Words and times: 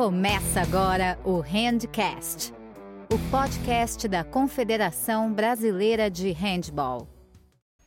Começa 0.00 0.62
agora 0.62 1.18
o 1.26 1.40
Handcast, 1.40 2.54
o 3.12 3.30
podcast 3.30 4.08
da 4.08 4.24
Confederação 4.24 5.30
Brasileira 5.30 6.10
de 6.10 6.32
Handball. 6.32 7.06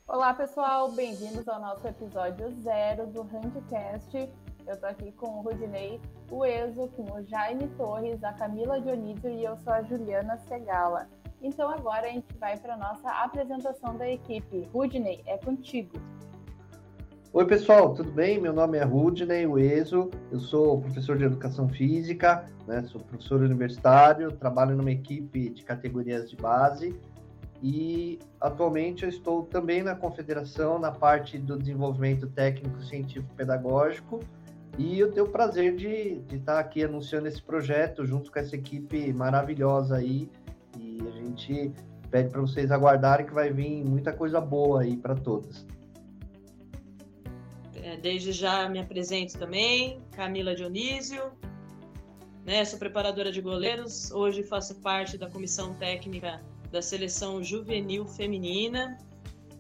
Olá, 0.08 0.32
pessoal, 0.32 0.92
bem-vindos 0.92 1.48
ao 1.48 1.60
nosso 1.60 1.88
episódio 1.88 2.52
zero 2.62 3.08
do 3.08 3.24
Handcast. 3.24 4.30
Eu 4.68 4.80
tô 4.80 4.86
aqui 4.86 5.12
com 5.14 5.40
o 5.40 5.42
Rudinei 5.42 6.00
Ueso, 6.32 6.88
com 6.90 7.02
o 7.14 7.24
Jaime 7.24 7.68
Torres, 7.70 8.24
a 8.24 8.32
Camila 8.34 8.80
Dionísio 8.80 9.32
e 9.32 9.44
eu 9.44 9.58
sou 9.58 9.74
a 9.74 9.82
Juliana 9.82 10.38
Segala. 10.48 11.10
Então 11.42 11.68
agora 11.68 12.06
a 12.06 12.12
gente 12.12 12.32
vai 12.38 12.56
para 12.60 12.78
nossa 12.78 13.10
apresentação 13.10 13.98
da 13.98 14.08
equipe. 14.08 14.70
Rudney, 14.72 15.24
é 15.26 15.40
contigo. 15.40 16.00
Oi, 17.36 17.48
pessoal, 17.48 17.96
tudo 17.96 18.12
bem? 18.12 18.40
Meu 18.40 18.54
nome 18.54 18.78
é 18.78 18.84
Rudney 18.84 19.48
Ueso, 19.48 20.12
eu 20.32 20.40
sou 20.40 20.80
professor 20.80 21.18
de 21.18 21.24
educação 21.24 21.68
física, 21.68 22.46
né? 22.68 22.84
sou 22.84 23.02
professor 23.02 23.42
universitário, 23.42 24.32
trabalho 24.34 24.76
numa 24.78 24.92
equipe 24.92 25.50
de 25.50 25.64
categorias 25.64 26.30
de 26.30 26.36
base 26.36 26.96
e 27.60 28.20
atualmente 28.40 29.02
eu 29.02 29.10
estou 29.10 29.48
também 29.48 29.82
na 29.82 29.96
confederação 29.96 30.78
na 30.78 30.92
parte 30.92 31.40
do 31.40 31.58
desenvolvimento 31.58 32.28
técnico 32.28 32.84
científico 32.84 33.34
pedagógico 33.36 34.20
e 34.78 35.00
eu 35.00 35.12
tenho 35.12 35.26
o 35.26 35.30
prazer 35.30 35.76
de, 35.76 36.20
de 36.20 36.36
estar 36.36 36.60
aqui 36.60 36.84
anunciando 36.84 37.28
esse 37.28 37.42
projeto 37.42 38.06
junto 38.06 38.32
com 38.32 38.38
essa 38.38 38.56
equipe 38.56 39.12
maravilhosa 39.12 39.96
aí 39.96 40.30
e 40.78 41.00
a 41.08 41.12
gente 41.12 41.74
pede 42.12 42.30
para 42.30 42.42
vocês 42.42 42.72
aguardarem 42.72 43.26
que 43.26 43.34
vai 43.34 43.52
vir 43.52 43.84
muita 43.84 44.14
coisa 44.14 44.40
boa 44.40 44.84
aí 44.84 44.96
para 44.96 45.16
todos. 45.16 45.66
Desde 48.04 48.34
já 48.34 48.68
me 48.68 48.80
apresento 48.80 49.40
também, 49.40 50.02
Camila 50.12 50.54
Dionísio, 50.54 51.32
né, 52.44 52.66
sou 52.66 52.78
preparadora 52.78 53.32
de 53.32 53.40
goleiros, 53.40 54.12
hoje 54.12 54.44
faço 54.44 54.76
parte 54.82 55.18
da 55.18 55.30
comissão 55.30 55.74
técnica 55.76 56.44
da 56.70 56.82
seleção 56.82 57.42
juvenil 57.42 58.06
feminina. 58.06 58.98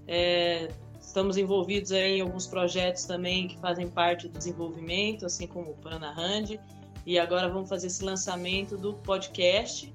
É, 0.06 0.68
estamos 1.00 1.38
envolvidos 1.38 1.92
em 1.92 2.20
alguns 2.20 2.46
projetos 2.46 3.06
também 3.06 3.48
que 3.48 3.58
fazem 3.60 3.88
parte 3.88 4.28
do 4.28 4.38
desenvolvimento, 4.38 5.26
assim 5.26 5.48
como 5.48 5.72
o 5.72 5.76
Prana 5.76 6.12
Hand, 6.12 6.60
e 7.06 7.18
agora 7.18 7.48
vamos 7.48 7.70
fazer 7.70 7.88
esse 7.88 8.04
lançamento 8.04 8.76
do 8.76 8.94
podcast 8.96 9.94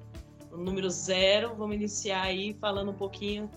o 0.51 0.57
número 0.57 0.89
zero. 0.89 1.53
Vamos 1.55 1.75
iniciar 1.75 2.23
aí 2.23 2.57
falando 2.59 2.89
um 2.89 2.95
pouquinho 2.95 3.47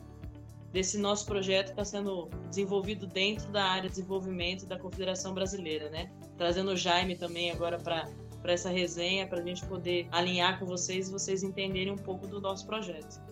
desse 0.73 0.99
nosso 0.99 1.27
projeto 1.27 1.67
que 1.67 1.73
está 1.73 1.85
sendo 1.85 2.29
desenvolvido 2.49 3.07
dentro 3.07 3.51
da 3.53 3.65
área 3.65 3.83
de 3.83 3.97
desenvolvimento 3.97 4.67
da 4.67 4.79
Confederação 4.79 5.35
Brasileira, 5.35 5.91
né? 5.91 6.11
Trazendo 6.39 6.71
o 6.71 6.77
Jaime 6.77 7.17
também 7.17 7.51
agora 7.51 7.79
para 7.79 8.09
para 8.43 8.53
essa 8.53 8.69
resenha, 8.69 9.27
para 9.27 9.39
a 9.39 9.43
gente 9.43 9.65
poder 9.67 10.09
alinhar 10.11 10.59
com 10.59 10.67
vocês 10.67 11.09
e 11.09 11.13
vocês 11.13 11.45
entenderem 11.45 11.93
um 11.93 11.97
pouco 11.97 12.27
do 12.27 12.41
nosso 12.41 12.67
projeto. 12.67 13.23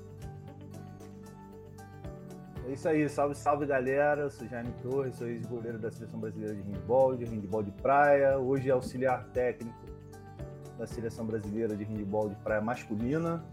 É 2.69 2.73
isso 2.73 2.89
aí, 2.89 3.09
salve, 3.09 3.35
salve 3.35 3.67
galera. 3.67 4.23
Eu 4.23 4.31
sou 4.31 4.47
Jaime 4.47 4.73
Torres, 4.81 5.17
sou 5.17 5.27
ex-goleiro 5.27 5.79
da 5.79 5.91
Seleção 5.91 6.21
Brasileira 6.21 6.55
de 6.55 6.63
Handball, 6.63 7.17
de 7.17 7.25
Handball 7.25 7.65
de 7.65 7.73
Praia, 7.73 8.39
hoje 8.39 8.69
é 8.69 8.73
auxiliar 8.73 9.25
técnico 9.33 9.91
da 10.79 10.87
seleção 10.87 11.27
brasileira 11.27 11.77
de 11.77 11.85
handball 11.85 12.31
de 12.31 12.37
praia 12.37 12.63
masculina 12.63 13.45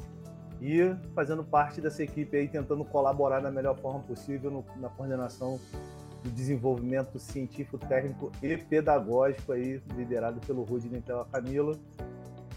e 0.62 0.96
fazendo 1.14 1.44
parte 1.44 1.80
dessa 1.80 2.04
equipe 2.04 2.36
aí, 2.36 2.48
tentando 2.48 2.84
colaborar 2.86 3.40
da 3.40 3.52
melhor 3.52 3.78
forma 3.78 4.00
possível 4.00 4.50
no, 4.50 4.66
na 4.78 4.90
coordenação 4.90 5.60
do 6.24 6.32
desenvolvimento 6.32 7.20
científico, 7.20 7.78
técnico 7.78 8.32
e 8.42 8.58
pedagógico 8.58 9.52
aí, 9.52 9.82
liderado 9.96 10.40
pelo 10.42 10.64
Rudney 10.64 11.00
e 11.00 11.02
pela 11.02 11.26
Camila. 11.26 11.78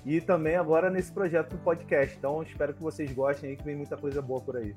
E 0.04 0.20
também 0.20 0.56
agora 0.56 0.88
nesse 0.88 1.12
projeto 1.12 1.50
do 1.50 1.58
podcast. 1.58 2.16
Então 2.16 2.42
espero 2.42 2.72
que 2.72 2.82
vocês 2.82 3.12
gostem 3.12 3.50
aí, 3.50 3.56
que 3.56 3.64
vem 3.64 3.76
muita 3.76 3.96
coisa 3.96 4.22
boa 4.22 4.40
por 4.40 4.56
aí. 4.56 4.74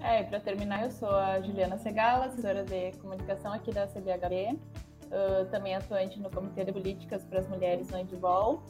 É, 0.00 0.22
para 0.22 0.38
terminar, 0.38 0.84
eu 0.84 0.90
sou 0.90 1.08
a 1.08 1.40
Juliana 1.40 1.78
Segala, 1.78 2.26
assessora 2.26 2.62
de 2.62 2.92
comunicação 2.98 3.52
aqui 3.52 3.72
da 3.72 3.86
CBHB 3.86 4.58
uh, 5.04 5.44
também 5.50 5.74
atuante 5.74 6.20
no 6.20 6.30
Comitê 6.30 6.64
de 6.64 6.72
Políticas 6.72 7.24
para 7.24 7.40
as 7.40 7.48
Mulheres 7.48 7.88
no 7.90 7.96
Handball. 7.96 8.62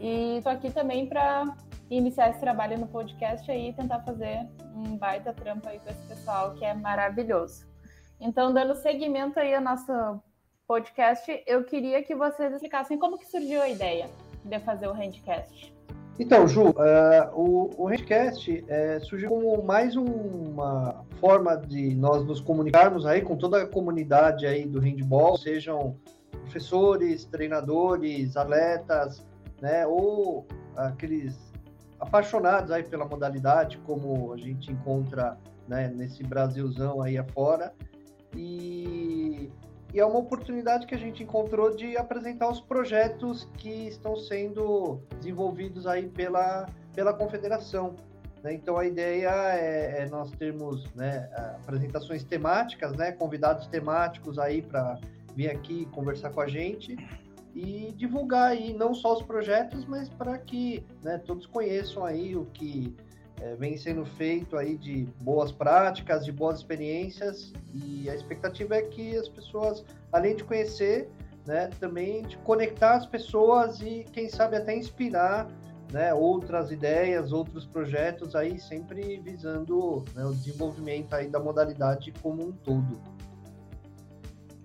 E 0.00 0.38
estou 0.38 0.52
aqui 0.52 0.70
também 0.70 1.06
para 1.06 1.54
iniciar 1.90 2.30
esse 2.30 2.40
trabalho 2.40 2.78
no 2.78 2.86
podcast 2.86 3.50
aí 3.50 3.68
e 3.68 3.72
tentar 3.72 4.00
fazer 4.00 4.46
um 4.74 4.96
baita 4.96 5.32
trampo 5.32 5.68
aí 5.68 5.78
com 5.78 5.90
esse 5.90 6.02
pessoal 6.06 6.54
que 6.54 6.64
é 6.64 6.74
maravilhoso. 6.74 7.66
Então, 8.20 8.52
dando 8.52 8.74
seguimento 8.76 9.38
aí 9.38 9.54
ao 9.54 9.60
nosso 9.60 9.92
podcast, 10.66 11.42
eu 11.46 11.64
queria 11.64 12.02
que 12.02 12.14
vocês 12.14 12.52
explicassem 12.52 12.98
como 12.98 13.18
que 13.18 13.26
surgiu 13.26 13.60
a 13.60 13.68
ideia 13.68 14.08
de 14.44 14.58
fazer 14.60 14.88
o 14.88 14.92
Handcast. 14.92 15.74
Então, 16.18 16.46
Ju, 16.46 16.68
uh, 16.68 16.74
o, 17.34 17.70
o 17.76 17.86
Handcast 17.86 18.64
é, 18.68 19.00
surgiu 19.00 19.30
como 19.30 19.62
mais 19.64 19.96
uma 19.96 21.04
forma 21.20 21.56
de 21.56 21.94
nós 21.96 22.24
nos 22.24 22.40
comunicarmos 22.40 23.04
aí 23.04 23.20
com 23.20 23.36
toda 23.36 23.62
a 23.62 23.66
comunidade 23.66 24.46
aí 24.46 24.64
do 24.64 24.78
handball, 24.78 25.36
sejam 25.36 25.96
professores, 26.30 27.24
treinadores, 27.24 28.36
atletas, 28.36 29.24
né, 29.60 29.86
ou 29.86 30.46
aqueles 30.76 31.36
apaixonados 31.98 32.70
aí 32.70 32.82
pela 32.82 33.04
modalidade, 33.04 33.78
como 33.78 34.32
a 34.32 34.36
gente 34.36 34.70
encontra 34.70 35.38
né, 35.68 35.88
nesse 35.88 36.22
Brasilzão 36.22 37.00
aí 37.00 37.16
afora. 37.16 37.72
E 38.36 39.50
e 39.94 40.00
é 40.00 40.04
uma 40.04 40.18
oportunidade 40.18 40.88
que 40.88 40.94
a 40.96 40.98
gente 40.98 41.22
encontrou 41.22 41.70
de 41.70 41.96
apresentar 41.96 42.50
os 42.50 42.60
projetos 42.60 43.48
que 43.56 43.86
estão 43.86 44.16
sendo 44.16 45.00
desenvolvidos 45.20 45.86
aí 45.86 46.08
pela, 46.08 46.66
pela 46.92 47.14
confederação. 47.14 47.94
Né? 48.42 48.54
Então 48.54 48.76
a 48.76 48.84
ideia 48.84 49.30
é, 49.54 50.02
é 50.02 50.08
nós 50.08 50.32
termos 50.32 50.84
né, 50.96 51.30
apresentações 51.62 52.24
temáticas, 52.24 52.90
né, 52.96 53.12
convidados 53.12 53.68
temáticos 53.68 54.36
aí 54.36 54.62
para 54.62 54.98
vir 55.36 55.48
aqui 55.48 55.86
conversar 55.92 56.30
com 56.30 56.40
a 56.40 56.48
gente 56.48 56.96
e 57.54 57.92
divulgar 57.96 58.50
aí 58.50 58.74
não 58.74 58.92
só 58.94 59.14
os 59.14 59.22
projetos, 59.22 59.84
mas 59.84 60.08
para 60.08 60.36
que 60.38 60.84
né, 61.02 61.18
todos 61.18 61.46
conheçam 61.46 62.04
aí 62.04 62.34
o 62.34 62.44
que 62.46 62.94
é, 63.40 63.54
vem 63.54 63.76
sendo 63.76 64.04
feito 64.04 64.56
aí 64.56 64.76
de 64.76 65.04
boas 65.20 65.52
práticas, 65.52 66.24
de 66.24 66.32
boas 66.32 66.58
experiências, 66.58 67.52
e 67.72 68.08
a 68.10 68.14
expectativa 68.14 68.76
é 68.76 68.82
que 68.82 69.16
as 69.16 69.28
pessoas, 69.28 69.84
além 70.12 70.34
de 70.34 70.42
conhecer, 70.42 71.08
né, 71.46 71.68
também 71.78 72.22
de 72.22 72.36
conectar 72.38 72.94
as 72.94 73.06
pessoas 73.06 73.80
e, 73.80 74.04
quem 74.12 74.28
sabe, 74.28 74.56
até 74.56 74.76
inspirar 74.76 75.48
né, 75.92 76.12
outras 76.12 76.72
ideias, 76.72 77.32
outros 77.32 77.66
projetos 77.66 78.34
aí, 78.34 78.58
sempre 78.58 79.18
visando 79.18 80.04
né, 80.14 80.24
o 80.24 80.32
desenvolvimento 80.32 81.12
aí 81.14 81.28
da 81.28 81.38
modalidade 81.38 82.12
como 82.22 82.42
um 82.42 82.52
todo. 82.52 83.00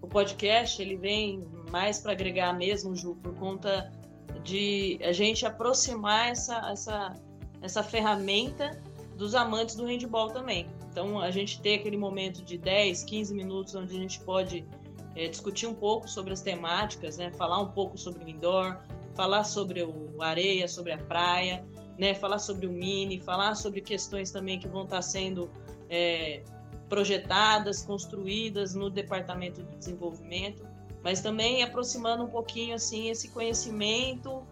O 0.02 0.08
podcast, 0.08 0.82
ele 0.82 0.96
vem 0.96 1.46
mais 1.70 2.00
para 2.00 2.12
agregar 2.12 2.54
mesmo, 2.54 2.96
Ju, 2.96 3.16
por 3.16 3.34
conta 3.36 3.92
de 4.44 5.00
a 5.04 5.12
gente 5.12 5.46
aproximar 5.46 6.30
essa, 6.30 6.70
essa 6.72 7.16
essa 7.62 7.84
ferramenta 7.84 8.82
dos 9.16 9.36
amantes 9.36 9.76
do 9.76 9.86
handball 9.86 10.30
também. 10.30 10.68
Então, 10.92 11.20
a 11.20 11.30
gente 11.30 11.62
tem 11.62 11.76
aquele 11.76 11.98
momento 11.98 12.44
de 12.44 12.58
10, 12.58 13.04
15 13.04 13.34
minutos 13.34 13.76
onde 13.76 13.96
a 13.96 14.00
gente 14.00 14.20
pode 14.22 14.66
é, 15.16 15.28
discutir 15.28 15.68
um 15.68 15.74
pouco 15.74 16.08
sobre 16.08 16.34
as 16.34 16.42
temáticas, 16.42 17.18
né? 17.18 17.32
falar 17.32 17.60
um 17.60 17.72
pouco 17.72 17.98
sobre 17.98 18.24
o 18.24 18.30
indoor, 18.30 18.78
falar 19.16 19.44
sobre 19.44 19.84
o 19.84 20.22
areia, 20.22 20.68
sobre 20.68 20.94
a 20.94 20.98
praia, 20.98 21.66
né? 21.98 22.14
falar 22.14 22.40
sobre 22.40 22.66
o 22.66 22.72
mini, 22.72 23.20
falar 23.20 23.56
sobre 23.56 23.82
questões 23.82 24.32
também 24.32 24.58
que 24.58 24.68
vão 24.68 24.84
estar 24.84 25.02
sendo 25.02 25.50
é, 25.90 26.44
projetadas, 26.88 27.84
construídas 27.84 28.74
no 28.74 28.90
departamento 28.90 29.62
de 29.62 29.76
desenvolvimento, 29.78 30.66
mas 31.04 31.22
também 31.22 31.64
aproximando 31.64 32.24
um 32.24 32.28
pouquinho 32.28 32.76
assim 32.76 33.10
esse 33.10 33.30
conhecimento, 33.30 34.44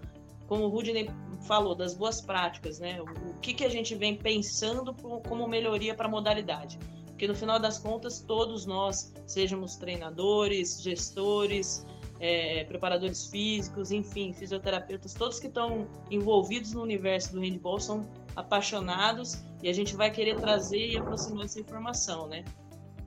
como 0.48 0.66
o 0.66 0.70
Rudney 0.70 1.10
falou, 1.42 1.76
das 1.76 1.94
boas 1.94 2.22
práticas, 2.22 2.80
né? 2.80 3.02
O, 3.02 3.40
que, 3.40 3.54
que 3.54 3.66
a 3.66 3.70
gente 3.70 3.96
vem 3.96 4.16
pensando 4.16 4.94
como 5.28 5.48
melhoria 5.48 5.94
para 5.94 6.08
a 6.08 6.10
modalidade. 6.10 6.80
Porque 7.08 7.28
no 7.28 7.36
final 7.36 7.60
das 7.60 7.78
contas, 7.78 8.20
todos 8.20 8.66
nós, 8.66 9.14
sejamos 9.26 9.76
treinadores, 9.76 10.82
gestores, 10.82 11.86
é, 12.20 12.64
preparadores 12.66 13.28
físicos, 13.28 13.92
enfim, 13.92 14.34
fisioterapeutas, 14.34 15.14
todos 15.14 15.40
que 15.40 15.48
estão 15.48 15.88
envolvidos 16.10 16.74
no 16.74 16.82
universo 16.82 17.34
do 17.34 17.42
handball 17.42 17.80
são 17.80 18.08
apaixonados 18.36 19.44
e 19.62 19.70
a 19.70 19.74
gente 19.74 19.96
vai 19.96 20.12
querer 20.12 20.40
trazer 20.40 20.92
e 20.92 20.98
aproximar 20.98 21.46
essa 21.46 21.60
informação, 21.60 22.28
né? 22.28 22.44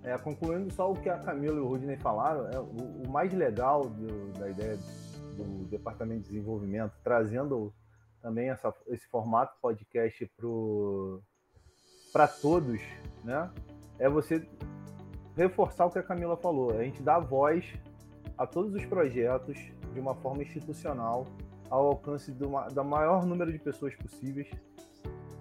É, 0.02 0.16
concluindo 0.16 0.72
só 0.72 0.90
o 0.90 0.94
que 0.94 1.08
a 1.08 1.18
Camila 1.18 1.56
e 1.56 1.60
o 1.60 1.66
Rudney 1.66 1.96
falaram, 1.96 2.48
é, 2.48 2.58
o, 2.58 3.04
o 3.06 3.08
mais 3.10 3.32
legal 3.32 3.88
do, 3.88 4.32
da 4.38 4.48
ideia 4.48 4.78
do 5.36 5.66
Departamento 5.66 6.22
de 6.22 6.28
Desenvolvimento, 6.28 6.94
trazendo 7.04 7.72
também 8.22 8.50
essa, 8.50 8.72
esse 8.88 9.06
formato 9.08 9.54
podcast 9.60 10.30
para 12.12 12.28
todos, 12.28 12.80
né? 13.24 13.50
É 13.98 14.08
você 14.08 14.46
reforçar 15.36 15.86
o 15.86 15.90
que 15.90 15.98
a 15.98 16.02
Camila 16.02 16.36
falou. 16.36 16.70
A 16.70 16.82
gente 16.82 17.02
dá 17.02 17.18
voz 17.18 17.74
a 18.36 18.46
todos 18.46 18.74
os 18.74 18.84
projetos, 18.86 19.58
de 19.92 20.00
uma 20.00 20.14
forma 20.14 20.42
institucional 20.42 21.26
ao 21.68 21.88
alcance 21.88 22.32
do 22.32 22.48
da 22.72 22.82
maior 22.82 23.24
número 23.24 23.52
de 23.52 23.58
pessoas 23.58 23.94
possíveis. 23.94 24.48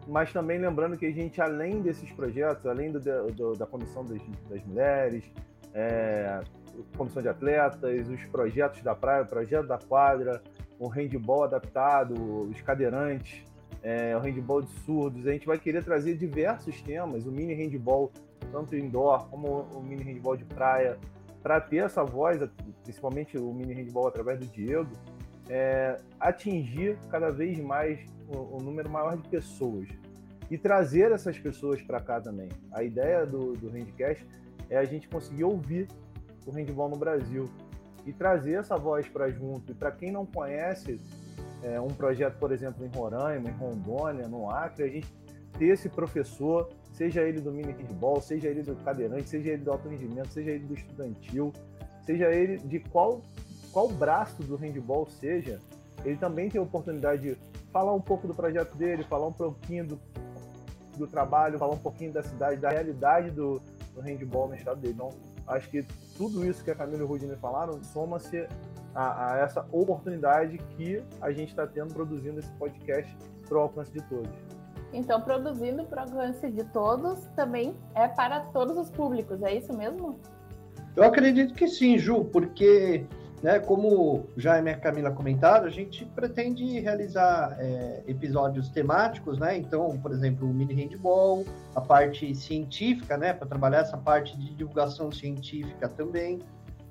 Mas 0.09 0.33
também 0.33 0.57
lembrando 0.57 0.97
que 0.97 1.05
a 1.05 1.11
gente, 1.11 1.39
além 1.39 1.81
desses 1.81 2.11
projetos, 2.11 2.65
além 2.65 2.91
do, 2.91 2.99
do, 2.99 3.53
da 3.53 3.67
Comissão 3.67 4.03
das, 4.03 4.19
das 4.49 4.63
Mulheres, 4.65 5.23
é, 5.73 6.41
Comissão 6.97 7.21
de 7.21 7.29
Atletas, 7.29 8.09
os 8.09 8.23
projetos 8.25 8.81
da 8.81 8.95
praia, 8.95 9.21
o 9.21 9.27
projeto 9.27 9.67
da 9.67 9.77
quadra, 9.77 10.41
o 10.79 10.87
handball 10.87 11.43
adaptado, 11.43 12.15
os 12.49 12.59
cadeirantes, 12.61 13.45
é, 13.83 14.17
o 14.17 14.19
handball 14.19 14.63
de 14.63 14.71
surdos, 14.79 15.27
a 15.27 15.31
gente 15.31 15.45
vai 15.45 15.59
querer 15.59 15.83
trazer 15.83 16.15
diversos 16.15 16.81
temas, 16.81 17.27
o 17.27 17.31
mini 17.31 17.53
handball, 17.53 18.11
tanto 18.51 18.75
indoor 18.75 19.29
como 19.29 19.67
o 19.73 19.81
mini 19.81 20.03
handball 20.03 20.35
de 20.35 20.45
praia, 20.45 20.97
para 21.43 21.61
ter 21.61 21.77
essa 21.77 22.03
voz, 22.03 22.41
principalmente 22.83 23.37
o 23.37 23.53
mini 23.53 23.73
handball 23.73 24.07
através 24.07 24.39
do 24.39 24.47
Diego, 24.47 24.89
é, 25.49 25.97
atingir 26.19 26.97
cada 27.09 27.31
vez 27.31 27.59
mais 27.59 27.99
um, 28.29 28.57
número 28.57 28.89
maior 28.89 29.17
de 29.17 29.27
pessoas 29.27 29.87
e 30.49 30.57
trazer 30.57 31.11
essas 31.11 31.37
pessoas 31.37 31.81
para 31.81 31.99
cá 31.99 32.21
também. 32.21 32.49
A 32.71 32.83
ideia 32.83 33.25
do, 33.25 33.53
do 33.53 33.69
Handcast 33.69 34.25
é 34.69 34.77
a 34.77 34.85
gente 34.85 35.07
conseguir 35.07 35.43
ouvir 35.43 35.87
o 36.45 36.51
handball 36.51 36.89
no 36.89 36.97
Brasil 36.97 37.49
e 38.05 38.13
trazer 38.13 38.53
essa 38.53 38.77
voz 38.77 39.07
para 39.07 39.29
junto. 39.29 39.71
E 39.71 39.75
para 39.75 39.91
quem 39.91 40.11
não 40.11 40.25
conhece 40.25 40.99
é, 41.63 41.79
um 41.79 41.89
projeto, 41.89 42.37
por 42.37 42.51
exemplo, 42.51 42.85
em 42.85 42.89
Roraima, 42.89 43.49
em 43.49 43.53
Rondônia, 43.53 44.27
no 44.27 44.49
Acre, 44.49 44.83
a 44.83 44.87
gente 44.87 45.07
ter 45.57 45.67
esse 45.67 45.89
professor, 45.89 46.69
seja 46.93 47.21
ele 47.21 47.41
do 47.41 47.51
mini 47.51 47.71
handball, 47.71 48.21
seja 48.21 48.47
ele 48.47 48.63
do 48.63 48.75
cadeirante, 48.77 49.29
seja 49.29 49.49
ele 49.49 49.63
do 49.63 49.71
alto 49.71 49.89
rendimento, 49.89 50.29
seja 50.29 50.51
ele 50.51 50.65
do 50.65 50.73
estudantil, 50.73 51.51
seja 52.05 52.31
ele 52.31 52.57
de 52.57 52.79
qual, 52.79 53.21
qual 53.71 53.87
braço 53.87 54.43
do 54.43 54.55
handball 54.55 55.07
seja, 55.07 55.59
ele 56.03 56.17
também 56.17 56.49
tem 56.49 56.59
a 56.59 56.63
oportunidade 56.63 57.21
de 57.21 57.37
falar 57.71 57.93
um 57.93 58.01
pouco 58.01 58.27
do 58.27 58.33
projeto 58.33 58.75
dele, 58.75 59.03
falar 59.03 59.27
um 59.27 59.33
pouquinho 59.33 59.85
do, 59.85 59.99
do 60.97 61.07
trabalho, 61.07 61.57
falar 61.57 61.73
um 61.73 61.79
pouquinho 61.79 62.11
da 62.11 62.23
cidade, 62.23 62.57
da 62.57 62.69
realidade 62.69 63.31
do, 63.31 63.61
do 63.93 64.01
handball 64.01 64.47
no 64.47 64.55
estado 64.55 64.79
dele. 64.79 64.93
Então, 64.93 65.09
acho 65.47 65.69
que 65.69 65.85
tudo 66.17 66.45
isso 66.45 66.63
que 66.63 66.71
a 66.71 66.75
Camila 66.75 66.99
e 66.99 67.03
o 67.03 67.07
Rudine 67.07 67.35
falaram 67.35 67.83
soma-se 67.83 68.47
a, 68.93 69.33
a, 69.33 69.39
essa 69.39 69.65
oportunidade 69.71 70.57
que 70.75 71.03
a 71.21 71.31
gente 71.31 71.49
está 71.49 71.67
tendo 71.67 71.93
produzindo 71.93 72.39
esse 72.39 72.51
podcast 72.53 73.15
para 73.47 73.57
o 73.57 73.61
alcance 73.61 73.91
de 73.91 74.01
todos. 74.03 74.29
Então, 74.91 75.21
produzindo 75.21 75.83
para 75.85 76.05
o 76.05 76.09
alcance 76.09 76.49
de 76.49 76.63
todos 76.65 77.19
também 77.35 77.75
é 77.93 78.07
para 78.07 78.41
todos 78.45 78.77
os 78.77 78.89
públicos, 78.89 79.41
é 79.43 79.53
isso 79.53 79.71
mesmo? 79.73 80.19
Eu 80.95 81.03
acredito 81.03 81.53
que 81.53 81.67
sim, 81.67 81.97
Ju, 81.97 82.25
porque 82.25 83.05
né, 83.41 83.59
como 83.59 84.27
já 84.35 84.61
e 84.61 84.69
a 84.69 84.77
Camila 84.77 85.11
comentaram, 85.11 85.65
a 85.65 85.69
gente 85.69 86.05
pretende 86.05 86.79
realizar 86.79 87.55
é, 87.59 88.03
episódios 88.07 88.69
temáticos, 88.69 89.39
né? 89.39 89.57
Então, 89.57 89.97
por 89.99 90.11
exemplo, 90.11 90.49
o 90.49 90.53
mini 90.53 90.73
handball, 90.73 91.45
a 91.73 91.79
parte 91.79 92.35
científica, 92.35 93.17
né? 93.17 93.31
Para 93.33 93.47
trabalhar 93.47 93.79
essa 93.79 93.97
parte 93.97 94.37
de 94.37 94.53
divulgação 94.53 95.11
científica 95.11 95.87
também, 95.87 96.39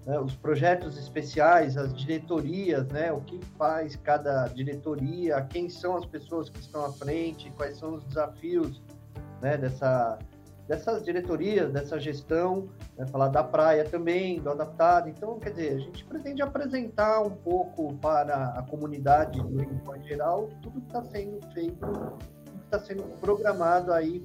né, 0.07 0.19
os 0.19 0.35
projetos 0.35 0.97
especiais, 0.97 1.77
as 1.77 1.95
diretorias, 1.95 2.89
né? 2.89 3.13
O 3.13 3.21
que 3.21 3.39
faz 3.59 3.95
cada 3.97 4.49
diretoria, 4.49 5.43
quem 5.43 5.69
são 5.69 5.97
as 5.97 6.07
pessoas 6.07 6.49
que 6.49 6.61
estão 6.61 6.87
à 6.87 6.93
frente, 6.93 7.53
quais 7.57 7.77
são 7.77 7.97
os 7.97 8.05
desafios, 8.05 8.83
né? 9.43 9.59
Dessa 9.59 10.19
dessas 10.69 11.03
diretorias, 11.03 11.73
dessa 11.73 11.99
gestão, 11.99 12.69
né, 12.97 13.07
falar 13.07 13.29
da 13.29 13.43
praia 13.43 13.85
também, 13.85 14.39
do 14.39 14.51
adaptado. 14.51 15.09
Então, 15.09 15.41
quer 15.41 15.51
dizer, 15.51 15.73
a 15.73 15.79
gente 15.79 16.05
pretende 16.05 16.43
apresentar 16.43 17.23
um 17.23 17.31
pouco 17.31 17.95
para 17.95 18.51
a 18.51 18.63
comunidade 18.63 19.41
do 19.41 19.57
Rio 19.57 19.81
em 19.97 20.05
geral 20.05 20.51
tudo 20.63 20.81
que 20.83 20.87
está 20.87 21.03
sendo 21.03 21.41
feito, 21.55 21.79
tudo 21.81 22.19
que 22.59 22.65
está 22.67 22.79
sendo 22.79 23.03
programado 23.19 23.93
aí 23.93 24.23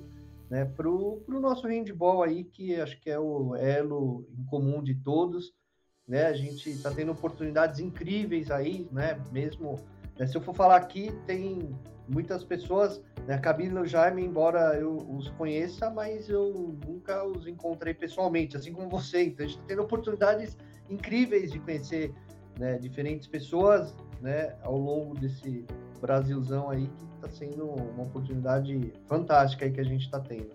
né, 0.49 0.65
para 0.65 0.89
o 0.89 1.23
nosso 1.27 1.65
handball 1.65 2.21
aí, 2.21 2.43
que 2.43 2.75
acho 2.75 2.99
que 2.99 3.09
é 3.09 3.17
o 3.17 3.55
elo 3.55 4.27
em 4.37 4.43
comum 4.43 4.83
de 4.83 4.95
todos. 4.95 5.53
Né? 6.05 6.25
A 6.25 6.33
gente 6.33 6.69
está 6.69 6.91
tendo 6.91 7.13
oportunidades 7.13 7.79
incríveis 7.79 8.51
aí, 8.51 8.87
né? 8.91 9.17
Mesmo 9.31 9.79
né, 10.19 10.27
se 10.27 10.35
eu 10.35 10.41
for 10.41 10.53
falar 10.53 10.75
aqui, 10.75 11.11
tem 11.25 11.73
muitas 12.07 12.43
pessoas, 12.43 13.01
né, 13.27 13.35
a 13.35 13.39
Camila 13.39 13.79
e 13.79 13.83
o 13.83 13.85
Jaime, 13.85 14.23
embora 14.23 14.75
eu 14.77 14.97
os 14.97 15.29
conheça, 15.29 15.89
mas 15.89 16.29
eu 16.29 16.77
nunca 16.85 17.23
os 17.25 17.47
encontrei 17.47 17.93
pessoalmente, 17.93 18.57
assim 18.57 18.73
como 18.73 18.89
você. 18.89 19.23
Então 19.23 19.45
a 19.45 19.49
gente 19.49 19.57
está 19.57 19.67
tendo 19.67 19.81
oportunidades 19.83 20.57
incríveis 20.89 21.51
de 21.51 21.59
conhecer 21.59 22.13
né, 22.59 22.77
diferentes 22.77 23.27
pessoas 23.27 23.95
né, 24.21 24.55
ao 24.63 24.77
longo 24.77 25.15
desse 25.15 25.65
Brasilzão 25.99 26.69
aí, 26.69 26.87
que 26.87 27.15
está 27.15 27.29
sendo 27.29 27.65
uma 27.65 28.03
oportunidade 28.03 28.93
fantástica 29.07 29.65
aí 29.65 29.71
que 29.71 29.79
a 29.79 29.85
gente 29.85 30.03
está 30.03 30.19
tendo. 30.19 30.51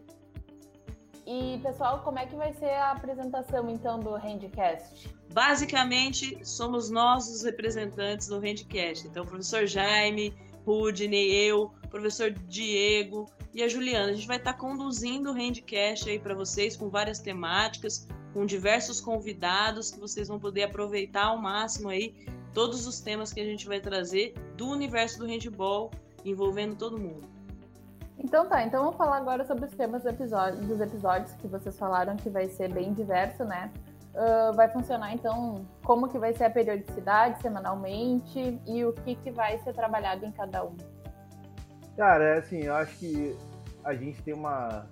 E, 1.27 1.59
pessoal, 1.63 2.03
como 2.03 2.19
é 2.19 2.25
que 2.25 2.35
vai 2.35 2.55
ser 2.55 2.71
a 2.71 2.93
apresentação, 2.93 3.69
então, 3.69 4.01
do 4.01 4.15
Handcast? 4.15 5.15
Basicamente, 5.31 6.39
somos 6.43 6.91
nós 6.91 7.29
os 7.29 7.43
representantes 7.43 8.29
do 8.29 8.39
Handcast. 8.39 9.07
Então, 9.07 9.25
o 9.25 9.27
professor 9.27 9.67
Jaime, 9.67 10.35
Rudney, 10.69 11.33
eu, 11.33 11.71
professor 11.89 12.31
Diego 12.31 13.27
e 13.55 13.63
a 13.63 13.69
Juliana. 13.69 14.11
A 14.11 14.13
gente 14.13 14.27
vai 14.27 14.37
estar 14.37 14.53
tá 14.53 14.59
conduzindo 14.59 15.31
o 15.31 15.33
Handcast 15.33 16.11
aí 16.11 16.19
para 16.19 16.35
vocês 16.35 16.77
com 16.77 16.91
várias 16.91 17.19
temáticas, 17.19 18.07
com 18.35 18.45
diversos 18.45 19.01
convidados 19.01 19.91
que 19.91 19.99
vocês 19.99 20.29
vão 20.29 20.39
poder 20.39 20.65
aproveitar 20.65 21.29
ao 21.29 21.39
máximo 21.39 21.89
aí 21.89 22.15
todos 22.53 22.87
os 22.87 23.01
temas 23.01 23.33
que 23.33 23.41
a 23.41 23.45
gente 23.45 23.67
vai 23.67 23.81
trazer 23.81 24.35
do 24.59 24.69
universo 24.69 25.19
do 25.19 25.27
handball 25.27 25.91
envolvendo 26.23 26.77
todo 26.77 26.99
mundo. 26.99 27.27
Então 28.19 28.47
tá, 28.47 28.63
então 28.63 28.83
vamos 28.83 28.97
falar 28.97 29.17
agora 29.17 29.47
sobre 29.47 29.65
os 29.65 29.73
temas 29.73 30.03
dos 30.03 30.13
episódios, 30.13 30.67
dos 30.67 30.81
episódios 30.81 31.33
que 31.35 31.47
vocês 31.47 31.79
falaram 31.79 32.17
que 32.17 32.29
vai 32.29 32.47
ser 32.49 32.71
bem 32.71 32.93
diverso, 32.93 33.43
né? 33.45 33.73
Uh, 34.15 34.53
vai 34.57 34.69
funcionar 34.69 35.13
então 35.13 35.65
como 35.85 36.09
que 36.09 36.19
vai 36.19 36.33
ser 36.33 36.45
a 36.45 36.51
periodicidade 36.51 37.41
semanalmente 37.41 38.59
e 38.67 38.85
o 38.85 38.93
que, 38.93 39.15
que 39.15 39.31
vai 39.31 39.59
ser 39.59 39.73
trabalhado 39.75 40.25
em 40.25 40.33
cada 40.33 40.65
um? 40.65 40.77
Cara, 41.97 42.25
é 42.25 42.39
assim, 42.39 42.63
eu 42.63 42.75
acho 42.75 42.97
que 42.99 43.37
a 43.85 43.95
gente 43.95 44.23
tem 44.23 44.35
uma, 44.35 44.87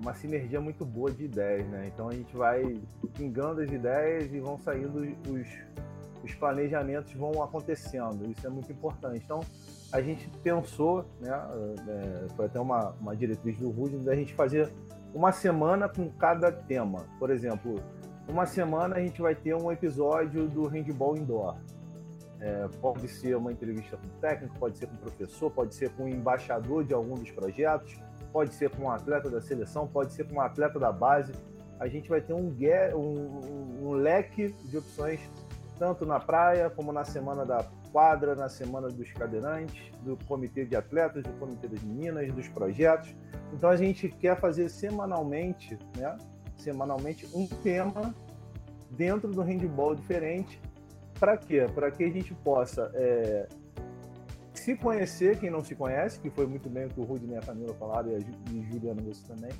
uma 0.00 0.14
sinergia 0.14 0.60
muito 0.60 0.84
boa 0.84 1.10
de 1.10 1.24
ideias, 1.24 1.66
né? 1.68 1.90
Então 1.92 2.08
a 2.08 2.12
gente 2.12 2.36
vai 2.36 2.80
pingando 3.14 3.62
as 3.62 3.70
ideias 3.70 4.32
e 4.32 4.40
vão 4.40 4.58
saindo 4.58 5.00
os, 5.28 5.48
os 6.22 6.34
planejamentos 6.34 7.12
vão 7.14 7.42
acontecendo. 7.42 8.30
Isso 8.30 8.46
é 8.46 8.50
muito 8.50 8.70
importante. 8.72 9.22
Então 9.24 9.40
a 9.92 10.00
gente 10.00 10.28
pensou, 10.42 11.04
né? 11.20 11.30
É, 11.88 12.28
foi 12.34 12.46
até 12.46 12.60
uma, 12.60 12.90
uma 13.00 13.16
diretriz 13.16 13.58
do 13.58 13.70
Rudy, 13.70 13.98
da 13.98 14.14
gente 14.14 14.34
fazer 14.34 14.72
uma 15.14 15.32
semana 15.32 15.88
com 15.88 16.10
cada 16.10 16.50
tema. 16.52 17.06
Por 17.18 17.30
exemplo, 17.30 17.80
uma 18.28 18.46
semana 18.46 18.96
a 18.96 19.00
gente 19.00 19.20
vai 19.20 19.34
ter 19.34 19.54
um 19.54 19.70
episódio 19.70 20.48
do 20.48 20.66
handball 20.66 21.16
indoor. 21.16 21.56
É, 22.40 22.68
pode 22.80 23.08
ser 23.08 23.36
uma 23.36 23.50
entrevista 23.50 23.96
com 23.96 24.06
o 24.06 24.20
técnico, 24.20 24.58
pode 24.58 24.76
ser 24.76 24.86
com 24.86 24.94
o 24.94 24.98
professor, 24.98 25.50
pode 25.50 25.74
ser 25.74 25.90
com 25.90 26.04
o 26.04 26.08
embaixador 26.08 26.84
de 26.84 26.92
algum 26.92 27.14
dos 27.14 27.30
projetos, 27.30 27.98
pode 28.32 28.54
ser 28.54 28.68
com 28.70 28.84
um 28.84 28.90
atleta 28.90 29.30
da 29.30 29.40
seleção, 29.40 29.86
pode 29.86 30.12
ser 30.12 30.28
com 30.28 30.36
um 30.36 30.40
atleta 30.40 30.78
da 30.78 30.92
base. 30.92 31.32
A 31.80 31.88
gente 31.88 32.08
vai 32.08 32.20
ter 32.20 32.34
um, 32.34 32.54
um, 32.94 33.86
um 33.86 33.90
leque 33.92 34.52
de 34.64 34.76
opções, 34.76 35.20
tanto 35.78 36.04
na 36.04 36.20
praia, 36.20 36.68
como 36.68 36.92
na 36.92 37.04
semana 37.04 37.44
da 37.44 37.64
quadra, 37.90 38.34
na 38.34 38.48
semana 38.48 38.88
dos 38.88 39.10
cadeirantes, 39.12 39.90
do 40.02 40.18
comitê 40.26 40.66
de 40.66 40.76
atletas, 40.76 41.22
do 41.22 41.32
comitê 41.38 41.68
das 41.68 41.82
meninas, 41.82 42.30
dos 42.32 42.48
projetos. 42.48 43.14
Então 43.52 43.70
a 43.70 43.76
gente 43.76 44.08
quer 44.08 44.38
fazer 44.38 44.68
semanalmente, 44.68 45.78
né? 45.96 46.16
Semanalmente 46.56 47.26
um 47.34 47.46
tema 47.46 48.14
dentro 48.90 49.30
do 49.32 49.42
handball 49.42 49.94
diferente. 49.94 50.60
Para 51.18 51.36
quê? 51.36 51.66
Para 51.74 51.90
que 51.90 52.04
a 52.04 52.10
gente 52.10 52.34
possa 52.34 52.90
é, 52.94 53.48
se 54.54 54.76
conhecer, 54.76 55.38
quem 55.38 55.50
não 55.50 55.62
se 55.62 55.74
conhece, 55.74 56.18
que 56.18 56.30
foi 56.30 56.46
muito 56.46 56.68
bem 56.68 56.86
o 56.86 56.88
que 56.88 57.00
o 57.00 57.04
Rudy 57.04 57.26
e 57.26 57.36
a 57.36 57.40
Camila 57.40 57.74
falaram, 57.74 58.10
e 58.10 58.16
a 58.16 58.20
Juliana 58.70 59.00
você 59.02 59.26
também. 59.26 59.52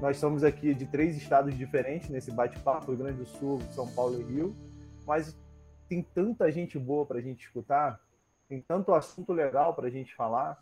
Nós 0.00 0.16
estamos 0.16 0.44
aqui 0.44 0.74
de 0.74 0.86
três 0.86 1.16
estados 1.16 1.56
diferentes 1.56 2.08
nesse 2.08 2.30
bate-papo, 2.30 2.92
Rio 2.92 2.98
Grande 2.98 3.18
do 3.18 3.26
Sul, 3.26 3.60
São 3.72 3.86
Paulo 3.88 4.20
e 4.20 4.24
Rio, 4.24 4.54
mas 5.06 5.36
tem 5.88 6.02
tanta 6.02 6.50
gente 6.52 6.78
boa 6.78 7.06
para 7.06 7.18
a 7.18 7.20
gente 7.20 7.44
escutar, 7.44 8.00
tem 8.48 8.60
tanto 8.60 8.94
assunto 8.94 9.32
legal 9.32 9.74
para 9.74 9.88
a 9.88 9.90
gente 9.90 10.14
falar, 10.14 10.58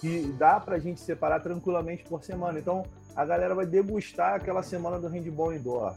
que 0.00 0.32
dá 0.38 0.58
para 0.58 0.76
a 0.76 0.78
gente 0.78 1.00
separar 1.00 1.40
tranquilamente 1.40 2.04
por 2.04 2.22
semana. 2.22 2.58
Então, 2.58 2.84
a 3.20 3.24
galera 3.26 3.54
vai 3.54 3.66
degustar 3.66 4.36
aquela 4.36 4.62
semana 4.62 4.98
do 4.98 5.06
handball 5.06 5.52
indoor. 5.52 5.94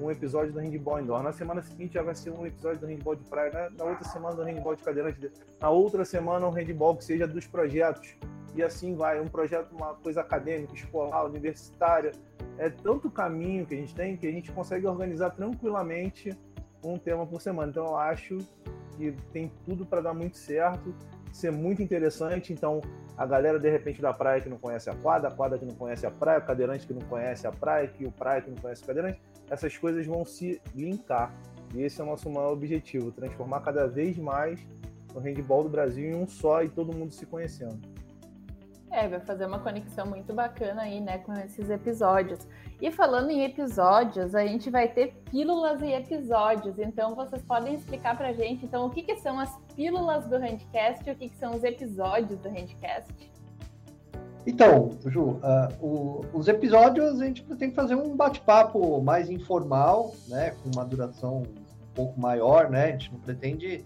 Um 0.00 0.10
episódio 0.10 0.52
do 0.52 0.58
handball 0.58 1.00
indoor. 1.00 1.22
Na 1.22 1.32
semana 1.32 1.62
seguinte 1.62 1.94
já 1.94 2.02
vai 2.02 2.16
ser 2.16 2.30
um 2.30 2.44
episódio 2.44 2.80
do 2.80 2.86
handball 2.86 3.14
de 3.14 3.22
praia. 3.22 3.52
Na, 3.52 3.70
na 3.70 3.84
outra 3.84 4.08
semana 4.08 4.34
do 4.34 4.42
handball 4.42 4.74
de 4.74 4.82
cadeirante. 4.82 5.30
Na 5.60 5.70
outra 5.70 6.04
semana 6.04 6.44
um 6.48 6.50
handball 6.50 6.96
que 6.96 7.04
seja 7.04 7.28
dos 7.28 7.46
projetos. 7.46 8.16
E 8.56 8.62
assim 8.62 8.96
vai. 8.96 9.20
Um 9.20 9.28
projeto, 9.28 9.70
uma 9.70 9.94
coisa 9.94 10.20
acadêmica, 10.20 10.74
escolar, 10.74 11.26
universitária. 11.26 12.10
É 12.58 12.68
tanto 12.68 13.08
caminho 13.08 13.64
que 13.64 13.74
a 13.74 13.78
gente 13.78 13.94
tem 13.94 14.16
que 14.16 14.26
a 14.26 14.32
gente 14.32 14.50
consegue 14.50 14.84
organizar 14.84 15.30
tranquilamente 15.30 16.36
um 16.82 16.98
tema 16.98 17.24
por 17.24 17.40
semana. 17.40 17.70
Então 17.70 17.86
eu 17.86 17.96
acho 17.96 18.38
que 18.96 19.12
tem 19.32 19.52
tudo 19.64 19.86
para 19.86 20.00
dar 20.00 20.12
muito 20.12 20.36
certo, 20.36 20.92
ser 21.32 21.52
muito 21.52 21.80
interessante. 21.80 22.52
Então, 22.52 22.80
a 23.18 23.26
galera 23.26 23.58
de 23.58 23.68
repente 23.68 24.00
da 24.00 24.14
praia 24.14 24.40
que 24.40 24.48
não 24.48 24.58
conhece 24.58 24.88
a 24.88 24.94
quadra, 24.94 25.28
a 25.28 25.32
quadra 25.32 25.58
que 25.58 25.64
não 25.64 25.74
conhece 25.74 26.06
a 26.06 26.10
praia, 26.10 26.38
o 26.38 26.46
cadeirante 26.46 26.86
que 26.86 26.94
não 26.94 27.02
conhece 27.02 27.48
a 27.48 27.50
praia, 27.50 27.88
que 27.88 28.06
o 28.06 28.12
praia 28.12 28.40
que 28.40 28.48
não 28.48 28.56
conhece 28.56 28.84
o 28.84 28.86
cadeirante, 28.86 29.20
essas 29.50 29.76
coisas 29.76 30.06
vão 30.06 30.24
se 30.24 30.62
linkar. 30.72 31.34
E 31.74 31.82
esse 31.82 32.00
é 32.00 32.04
o 32.04 32.06
nosso 32.06 32.30
maior 32.30 32.52
objetivo, 32.52 33.10
transformar 33.10 33.60
cada 33.60 33.88
vez 33.88 34.16
mais 34.16 34.64
o 35.12 35.18
handball 35.18 35.64
do 35.64 35.68
Brasil 35.68 36.08
em 36.08 36.14
um 36.14 36.28
só 36.28 36.62
e 36.62 36.68
todo 36.68 36.96
mundo 36.96 37.12
se 37.12 37.26
conhecendo. 37.26 37.97
É, 38.90 39.06
vai 39.06 39.20
fazer 39.20 39.46
uma 39.46 39.58
conexão 39.58 40.06
muito 40.06 40.32
bacana 40.32 40.82
aí, 40.82 41.00
né, 41.00 41.18
com 41.18 41.32
esses 41.34 41.68
episódios. 41.68 42.46
E 42.80 42.90
falando 42.90 43.30
em 43.30 43.44
episódios, 43.44 44.34
a 44.34 44.46
gente 44.46 44.70
vai 44.70 44.88
ter 44.88 45.14
pílulas 45.30 45.82
e 45.82 45.92
episódios. 45.92 46.78
Então, 46.78 47.14
vocês 47.14 47.42
podem 47.42 47.74
explicar 47.74 48.16
pra 48.16 48.32
gente, 48.32 48.64
então, 48.64 48.86
o 48.86 48.90
que, 48.90 49.02
que 49.02 49.16
são 49.16 49.38
as 49.38 49.54
pílulas 49.74 50.26
do 50.26 50.38
Handcast 50.38 51.08
e 51.08 51.12
o 51.12 51.16
que, 51.16 51.28
que 51.28 51.36
são 51.36 51.54
os 51.54 51.64
episódios 51.64 52.38
do 52.38 52.48
Handcast? 52.48 53.12
Então, 54.46 54.90
Ju, 55.04 55.22
uh, 55.22 55.40
o, 55.84 56.24
os 56.32 56.48
episódios 56.48 57.20
a 57.20 57.24
gente 57.26 57.42
tem 57.56 57.68
que 57.68 57.76
fazer 57.76 57.94
um 57.94 58.16
bate-papo 58.16 59.02
mais 59.02 59.28
informal, 59.28 60.14
né, 60.26 60.54
com 60.62 60.70
uma 60.74 60.86
duração 60.86 61.42
um 61.42 61.94
pouco 61.94 62.18
maior, 62.18 62.70
né? 62.70 62.84
A 62.84 62.90
gente 62.92 63.12
não 63.12 63.20
pretende 63.20 63.84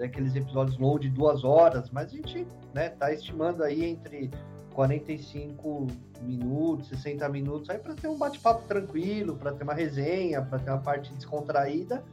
aqueles 0.00 0.34
episódios 0.34 0.78
longos 0.78 1.02
de 1.02 1.10
duas 1.10 1.44
horas, 1.44 1.90
mas 1.90 2.12
a 2.12 2.16
gente, 2.16 2.46
né, 2.74 2.90
tá 2.90 3.12
estimando 3.12 3.62
aí 3.62 3.84
entre 3.84 4.30
45 4.74 5.86
minutos, 6.22 6.88
60 6.88 7.28
minutos 7.28 7.70
aí 7.70 7.78
para 7.78 7.94
ter 7.94 8.08
um 8.08 8.18
bate-papo 8.18 8.66
tranquilo, 8.66 9.36
para 9.36 9.52
ter 9.52 9.64
uma 9.64 9.74
resenha, 9.74 10.42
para 10.42 10.58
ter 10.58 10.70
uma 10.70 10.80
parte 10.80 11.12
descontraída. 11.14 12.04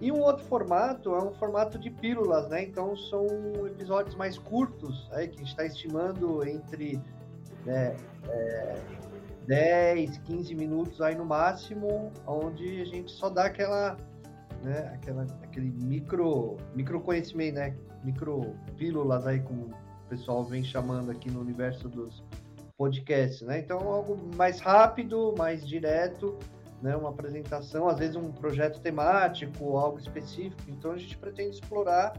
E 0.00 0.12
um 0.12 0.20
outro 0.20 0.44
formato 0.44 1.12
é 1.14 1.22
um 1.22 1.32
formato 1.32 1.76
de 1.76 1.90
pílulas, 1.90 2.48
né? 2.48 2.62
Então 2.62 2.96
são 2.96 3.26
episódios 3.66 4.14
mais 4.14 4.38
curtos, 4.38 5.08
aí, 5.12 5.26
que 5.26 5.34
a 5.34 5.38
gente 5.38 5.48
está 5.48 5.64
estimando 5.64 6.46
entre 6.46 7.02
né, 7.66 7.96
é, 8.28 8.76
10, 9.48 10.18
15 10.18 10.54
minutos 10.54 11.00
aí 11.00 11.16
no 11.16 11.24
máximo, 11.24 12.12
onde 12.26 12.80
a 12.80 12.84
gente 12.84 13.10
só 13.10 13.28
dá 13.28 13.46
aquela, 13.46 13.96
né, 14.62 14.90
aquela 14.94 15.22
aquele 15.42 15.70
micro, 15.70 16.56
micro 16.74 17.00
conhecimento, 17.00 17.54
né? 17.54 17.76
Micro 18.04 18.54
pílulas 18.76 19.26
aí, 19.26 19.40
como 19.40 19.66
o 19.66 20.08
pessoal 20.08 20.44
vem 20.44 20.64
chamando 20.64 21.10
aqui 21.10 21.30
no 21.30 21.40
universo 21.40 21.88
dos 21.88 22.22
podcasts, 22.76 23.42
né? 23.42 23.58
Então, 23.58 23.80
algo 23.92 24.16
mais 24.36 24.60
rápido, 24.60 25.34
mais 25.36 25.66
direto, 25.66 26.38
né? 26.80 26.96
Uma 26.96 27.10
apresentação, 27.10 27.88
às 27.88 27.98
vezes 27.98 28.16
um 28.16 28.30
projeto 28.30 28.80
temático, 28.80 29.76
algo 29.76 29.98
específico. 29.98 30.62
Então, 30.68 30.92
a 30.92 30.96
gente 30.96 31.18
pretende 31.18 31.56
explorar 31.56 32.12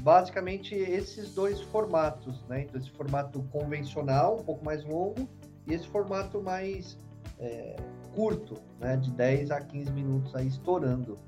basicamente 0.00 0.74
esses 0.74 1.34
dois 1.34 1.60
formatos, 1.60 2.42
né? 2.48 2.62
Então, 2.62 2.80
esse 2.80 2.90
formato 2.90 3.42
convencional, 3.50 4.36
um 4.36 4.44
pouco 4.44 4.64
mais 4.64 4.84
longo, 4.84 5.28
e 5.66 5.74
esse 5.74 5.88
formato 5.88 6.40
mais 6.40 6.96
é, 7.40 7.76
curto, 8.14 8.54
né? 8.78 8.96
De 8.96 9.10
10 9.10 9.50
a 9.50 9.60
15 9.60 9.90
minutos 9.92 10.34
aí 10.36 10.46
estourando. 10.46 11.18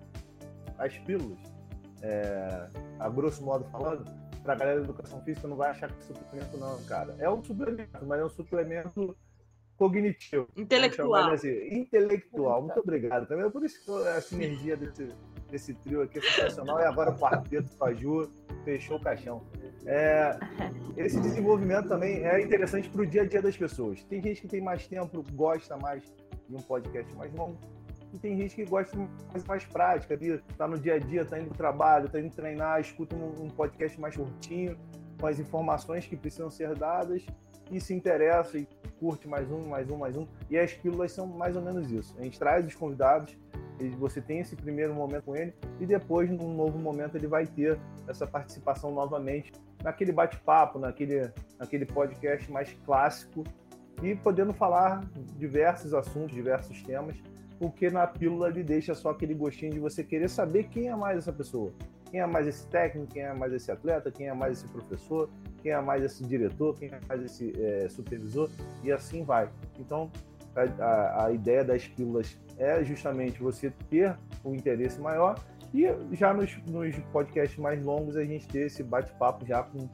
As 0.79 0.97
pílulas, 0.99 1.39
é, 2.03 2.69
a 2.99 3.09
grosso 3.09 3.45
modo 3.45 3.65
falando, 3.71 4.05
para 4.43 4.55
a 4.55 4.57
galera 4.57 4.79
da 4.79 4.85
educação 4.85 5.21
física 5.23 5.47
não 5.49 5.57
vai 5.57 5.71
achar 5.71 5.91
que 5.91 5.99
é 5.99 6.01
suplemento 6.01 6.57
não, 6.57 6.83
cara. 6.85 7.15
É 7.19 7.29
um 7.29 7.43
suplemento, 7.43 8.07
mas 8.07 8.21
é 8.21 8.25
um 8.25 8.31
suplemento 8.31 9.17
cognitivo. 9.77 10.49
Intelectual. 10.57 11.31
Assim. 11.31 11.69
Intelectual. 11.71 12.63
Muito 12.63 12.81
obrigado. 12.81 13.27
Também 13.27 13.47
é 13.47 13.51
por 13.51 13.65
isso 13.65 13.85
que 13.85 14.09
a 14.09 14.21
sinergia 14.21 14.77
desse, 14.77 15.13
desse 15.51 15.75
trio 15.75 16.03
aqui 16.03 16.19
é 16.19 16.23
sensacional. 16.23 16.81
E 16.81 16.85
agora 16.85 17.11
o 17.11 17.19
quarteto 17.19 17.71
com 17.77 17.85
a 17.85 17.95
Ju 17.95 18.31
fechou 18.65 18.97
o 18.97 19.01
caixão. 19.01 19.43
É, 19.87 20.39
esse 20.97 21.21
desenvolvimento 21.21 21.89
também 21.89 22.25
é 22.25 22.41
interessante 22.43 22.89
para 22.89 23.03
o 23.03 23.07
dia 23.07 23.23
a 23.23 23.27
dia 23.27 23.41
das 23.41 23.57
pessoas. 23.57 24.03
Tem 24.05 24.21
gente 24.21 24.43
que 24.43 24.49
tem 24.49 24.61
mais 24.61 24.87
tempo, 24.87 25.25
gosta 25.33 25.77
mais 25.77 26.03
de 26.49 26.57
um 26.57 26.61
podcast 26.61 27.15
mais 27.15 27.33
longo 27.35 27.59
e 28.13 28.19
tem 28.19 28.37
gente 28.37 28.55
que 28.55 28.65
gosta 28.65 28.97
de 28.97 29.47
mais, 29.47 29.65
prática, 29.65 30.15
ali, 30.15 30.39
tá 30.57 30.67
no 30.67 30.79
dia 30.79 30.95
a 30.95 30.99
dia, 30.99 31.25
tá 31.25 31.39
indo 31.39 31.49
pro 31.49 31.57
trabalho, 31.57 32.09
tá 32.09 32.19
indo 32.19 32.35
treinar, 32.35 32.81
escuta 32.81 33.15
um, 33.15 33.45
um 33.45 33.49
podcast 33.49 34.01
mais 34.01 34.17
curtinho, 34.17 34.79
com 35.21 35.27
as 35.27 35.39
informações 35.39 36.07
que 36.07 36.17
precisam 36.17 36.51
ser 36.51 36.75
dadas 36.75 37.25
e 37.71 37.81
se 37.81 37.93
interessa 37.93 38.57
e 38.57 38.67
curte 38.99 39.29
mais 39.29 39.51
um, 39.51 39.67
mais 39.67 39.91
um, 39.91 39.97
mais 39.97 40.17
um. 40.17 40.27
E 40.49 40.59
as 40.59 40.73
pílulas 40.73 41.13
são 41.13 41.27
mais 41.27 41.55
ou 41.55 41.63
menos 41.63 41.91
isso. 41.91 42.15
A 42.19 42.23
gente 42.23 42.39
traz 42.39 42.67
os 42.67 42.75
convidados, 42.75 43.37
você 43.99 44.21
tem 44.21 44.41
esse 44.41 44.57
primeiro 44.57 44.95
momento 44.95 45.25
com 45.25 45.37
ele 45.37 45.55
e 45.79 45.87
depois, 45.87 46.31
num 46.31 46.55
novo 46.55 46.79
momento, 46.79 47.17
ele 47.17 47.27
vai 47.27 47.47
ter 47.47 47.79
essa 48.09 48.27
participação 48.27 48.91
novamente 48.91 49.53
naquele 49.83 50.13
bate-papo, 50.13 50.79
naquele, 50.79 51.31
naquele 51.59 51.85
podcast 51.85 52.51
mais 52.51 52.73
clássico 52.85 53.45
e 54.03 54.15
podendo 54.15 54.53
falar 54.53 55.05
diversos 55.37 55.93
assuntos, 55.95 56.35
diversos 56.35 56.83
temas 56.83 57.17
porque 57.59 57.91
na 57.91 58.07
pílula 58.07 58.49
ele 58.49 58.63
deixa 58.63 58.95
só 58.95 59.11
aquele 59.11 59.35
gostinho 59.35 59.73
de 59.73 59.81
você 59.81 60.05
querer 60.05 60.29
saber 60.29 60.65
quem 60.65 60.89
é 60.89 60.97
mais 60.97 61.19
essa 61.19 61.33
pessoa. 61.33 61.73
Quem 62.11 62.21
é 62.21 62.27
mais 62.27 62.47
esse 62.47 62.67
técnico, 62.69 63.13
quem 63.13 63.23
é 63.23 63.35
mais 63.35 63.53
esse 63.53 63.71
atleta, 63.71 64.11
quem 64.11 64.29
é 64.29 64.35
mais 64.35 64.59
esse 64.59 64.69
professor, 64.69 65.29
quem 65.63 65.73
é 65.73 65.81
mais 65.81 66.03
esse 66.03 66.25
diretor, 66.25 66.75
quem 66.79 66.89
é 66.89 67.01
mais 67.07 67.23
esse 67.23 67.53
é, 67.61 67.89
supervisor, 67.89 68.49
e 68.83 68.91
assim 68.91 69.25
vai. 69.25 69.51
Então, 69.79 70.11
a, 70.57 70.85
a, 70.85 71.27
a, 71.27 71.33
ideia 71.33 71.65
das 71.65 71.87
pílulas 71.87 72.39
é 72.57 72.83
justamente 72.83 73.43
você 73.43 73.71
ter 73.91 74.17
um 74.45 74.55
interesse 74.55 75.01
maior 75.01 75.39
e 75.75 75.87
já 76.13 76.33
nos, 76.33 76.57
nos 76.67 76.97
podcasts 77.13 77.59
mais 77.59 77.83
longos 77.83 78.17
a 78.17 78.25
gente 78.25 78.49
ter 78.49 78.67
esse 78.67 78.83
bate-papo 78.83 79.45
já 79.45 79.63
com, 79.63 79.87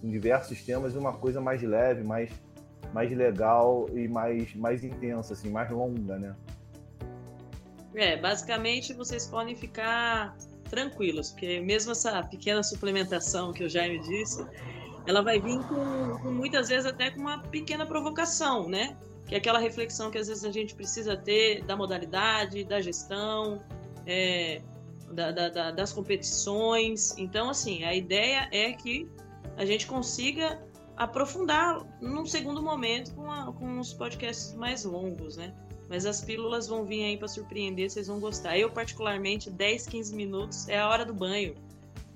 com 0.00 0.08
diversos 0.08 0.62
temas, 0.62 0.94
uma 0.94 1.14
coisa 1.14 1.40
mais 1.40 1.62
leve, 1.62 2.04
mais, 2.04 2.30
mais 2.92 3.10
legal 3.10 3.86
e 3.94 4.06
mais, 4.06 4.54
mais 4.54 4.84
intensa, 4.84 5.32
assim, 5.32 5.50
mais 5.50 5.70
longa, 5.70 6.18
né? 6.18 6.36
É, 7.94 8.16
basicamente 8.16 8.92
vocês 8.94 9.26
podem 9.26 9.54
ficar 9.54 10.36
tranquilos, 10.70 11.30
porque 11.30 11.60
mesmo 11.60 11.92
essa 11.92 12.22
pequena 12.22 12.62
suplementação 12.62 13.52
que 13.52 13.64
o 13.64 13.68
Jaime 13.68 13.98
disse, 14.00 14.44
ela 15.06 15.20
vai 15.20 15.38
vir 15.38 15.58
com, 15.66 16.18
com, 16.22 16.30
muitas 16.30 16.68
vezes 16.68 16.86
até 16.86 17.10
com 17.10 17.20
uma 17.20 17.38
pequena 17.38 17.84
provocação, 17.84 18.68
né? 18.68 18.96
Que 19.26 19.34
é 19.34 19.38
aquela 19.38 19.58
reflexão 19.58 20.10
que 20.10 20.18
às 20.18 20.28
vezes 20.28 20.44
a 20.44 20.50
gente 20.50 20.74
precisa 20.74 21.16
ter 21.16 21.62
da 21.64 21.76
modalidade, 21.76 22.64
da 22.64 22.80
gestão, 22.80 23.62
é, 24.06 24.62
da, 25.10 25.30
da, 25.30 25.48
da, 25.48 25.70
das 25.70 25.92
competições. 25.92 27.14
Então, 27.18 27.50
assim, 27.50 27.84
a 27.84 27.94
ideia 27.94 28.48
é 28.50 28.72
que 28.72 29.08
a 29.56 29.64
gente 29.64 29.86
consiga 29.86 30.62
aprofundar 30.96 31.84
num 32.00 32.24
segundo 32.24 32.62
momento 32.62 33.14
com, 33.14 33.30
a, 33.30 33.52
com 33.52 33.78
os 33.78 33.92
podcasts 33.92 34.54
mais 34.54 34.84
longos, 34.84 35.36
né? 35.36 35.52
Mas 35.92 36.06
as 36.06 36.22
pílulas 36.22 36.66
vão 36.66 36.86
vir 36.86 37.04
aí 37.04 37.18
para 37.18 37.28
surpreender, 37.28 37.90
vocês 37.90 38.06
vão 38.06 38.18
gostar. 38.18 38.56
Eu, 38.56 38.70
particularmente, 38.70 39.50
10, 39.50 39.86
15 39.88 40.16
minutos 40.16 40.66
é 40.66 40.78
a 40.78 40.88
hora 40.88 41.04
do 41.04 41.12
banho. 41.12 41.54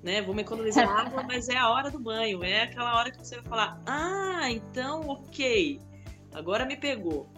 Né? 0.02 0.22
Vou 0.22 0.34
me 0.34 0.40
economizar 0.40 0.88
água, 0.88 1.22
mas 1.22 1.50
é 1.50 1.58
a 1.58 1.68
hora 1.68 1.90
do 1.90 1.98
banho. 1.98 2.42
É 2.42 2.62
aquela 2.62 2.96
hora 2.96 3.10
que 3.10 3.18
você 3.18 3.34
vai 3.34 3.44
falar: 3.44 3.82
Ah, 3.84 4.50
então, 4.50 5.06
ok. 5.06 5.78
Agora 6.32 6.64
me 6.64 6.74
pegou. 6.74 7.28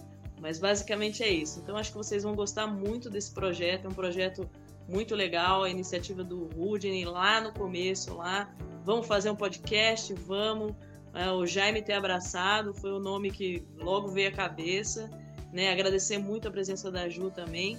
Mas 0.41 0.61
basicamente 0.61 1.25
é 1.25 1.29
isso. 1.29 1.59
Então 1.59 1.77
acho 1.77 1.91
que 1.91 1.97
vocês 1.97 2.23
vão 2.23 2.37
gostar 2.37 2.69
muito 2.69 3.11
desse 3.11 3.35
projeto. 3.35 3.87
É 3.87 3.89
um 3.89 3.95
projeto 3.95 4.49
muito 4.89 5.17
legal, 5.17 5.65
a 5.65 5.71
iniciativa 5.71 6.23
do 6.23 6.45
Rudney 6.57 7.05
lá 7.05 7.41
no 7.41 7.53
começo, 7.53 8.15
lá. 8.15 8.49
Vamos 8.85 9.09
fazer 9.09 9.29
um 9.29 9.35
podcast, 9.35 10.15
vamos. 10.15 10.73
É, 11.13 11.33
o 11.33 11.45
Jaime 11.45 11.83
ter 11.83 11.95
abraçado 11.95 12.73
foi 12.73 12.93
o 12.93 13.01
nome 13.01 13.33
que 13.33 13.67
logo 13.77 14.07
veio 14.07 14.29
à 14.29 14.33
cabeça. 14.33 15.11
Né? 15.53 15.71
Agradecer 15.71 16.19
muito 16.19 16.49
a 16.49 16.51
presença 16.51 16.91
da 16.91 17.09
Ju 17.09 17.31
também, 17.31 17.79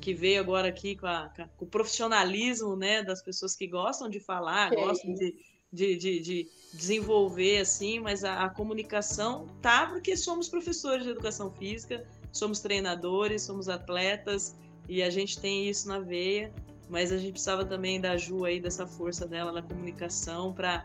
que 0.00 0.12
veio 0.12 0.40
agora 0.40 0.68
aqui 0.68 0.96
com, 0.96 1.06
a, 1.06 1.30
com 1.56 1.64
o 1.64 1.68
profissionalismo 1.68 2.74
né, 2.74 3.02
das 3.02 3.22
pessoas 3.22 3.54
que 3.54 3.66
gostam 3.66 4.08
de 4.08 4.18
falar, 4.18 4.70
que 4.70 4.76
gostam 4.76 5.14
de, 5.14 5.36
de, 5.72 5.96
de, 5.96 6.20
de, 6.20 6.48
desenvolver, 6.74 7.60
assim, 7.60 8.00
mas 8.00 8.24
a, 8.24 8.44
a 8.44 8.50
comunicação 8.50 9.46
tá 9.62 9.86
porque 9.86 10.16
somos 10.16 10.48
professores 10.48 11.04
de 11.04 11.10
educação 11.10 11.50
física, 11.50 12.04
somos 12.32 12.60
treinadores, 12.60 13.42
somos 13.42 13.68
atletas, 13.68 14.56
e 14.88 15.02
a 15.02 15.08
gente 15.08 15.40
tem 15.40 15.68
isso 15.68 15.88
na 15.88 16.00
veia, 16.00 16.52
mas 16.88 17.12
a 17.12 17.16
gente 17.16 17.32
precisava 17.32 17.64
também 17.64 18.00
da 18.00 18.16
Ju 18.16 18.44
aí, 18.44 18.60
dessa 18.60 18.86
força 18.86 19.26
dela 19.26 19.52
na 19.52 19.62
comunicação 19.62 20.52
para 20.52 20.84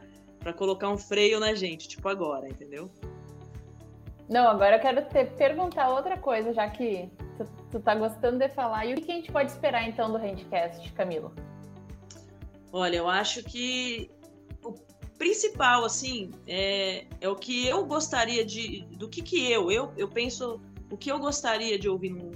colocar 0.55 0.89
um 0.89 0.97
freio 0.97 1.39
na 1.39 1.53
gente, 1.53 1.87
tipo 1.87 2.07
agora, 2.07 2.47
entendeu? 2.47 2.89
Não, 4.29 4.47
agora 4.47 4.75
eu 4.75 4.81
quero 4.81 5.01
te 5.03 5.25
perguntar 5.37 5.89
outra 5.89 6.17
coisa, 6.17 6.53
já 6.53 6.69
que 6.69 7.09
tu, 7.37 7.47
tu 7.71 7.79
tá 7.79 7.95
gostando 7.95 8.37
de 8.37 8.49
falar. 8.49 8.85
E 8.85 8.93
o 8.93 8.97
que 8.97 9.11
a 9.11 9.15
gente 9.15 9.31
pode 9.31 9.51
esperar 9.51 9.87
então 9.87 10.11
do 10.11 10.17
Handcast, 10.17 10.91
Camilo? 10.93 11.33
Olha, 12.71 12.97
eu 12.97 13.07
acho 13.07 13.41
que 13.43 14.11
o 14.63 14.73
principal, 15.17 15.85
assim, 15.85 16.31
é, 16.45 17.05
é 17.21 17.29
o 17.29 17.35
que 17.35 17.67
eu 17.67 17.85
gostaria 17.85 18.43
de. 18.45 18.81
Do 18.97 19.07
que 19.07 19.21
que 19.21 19.49
eu, 19.49 19.71
eu, 19.71 19.93
eu 19.97 20.09
penso, 20.09 20.61
o 20.91 20.97
que 20.97 21.09
eu 21.09 21.19
gostaria 21.19 21.79
de 21.79 21.87
ouvir 21.87 22.09
num, 22.09 22.31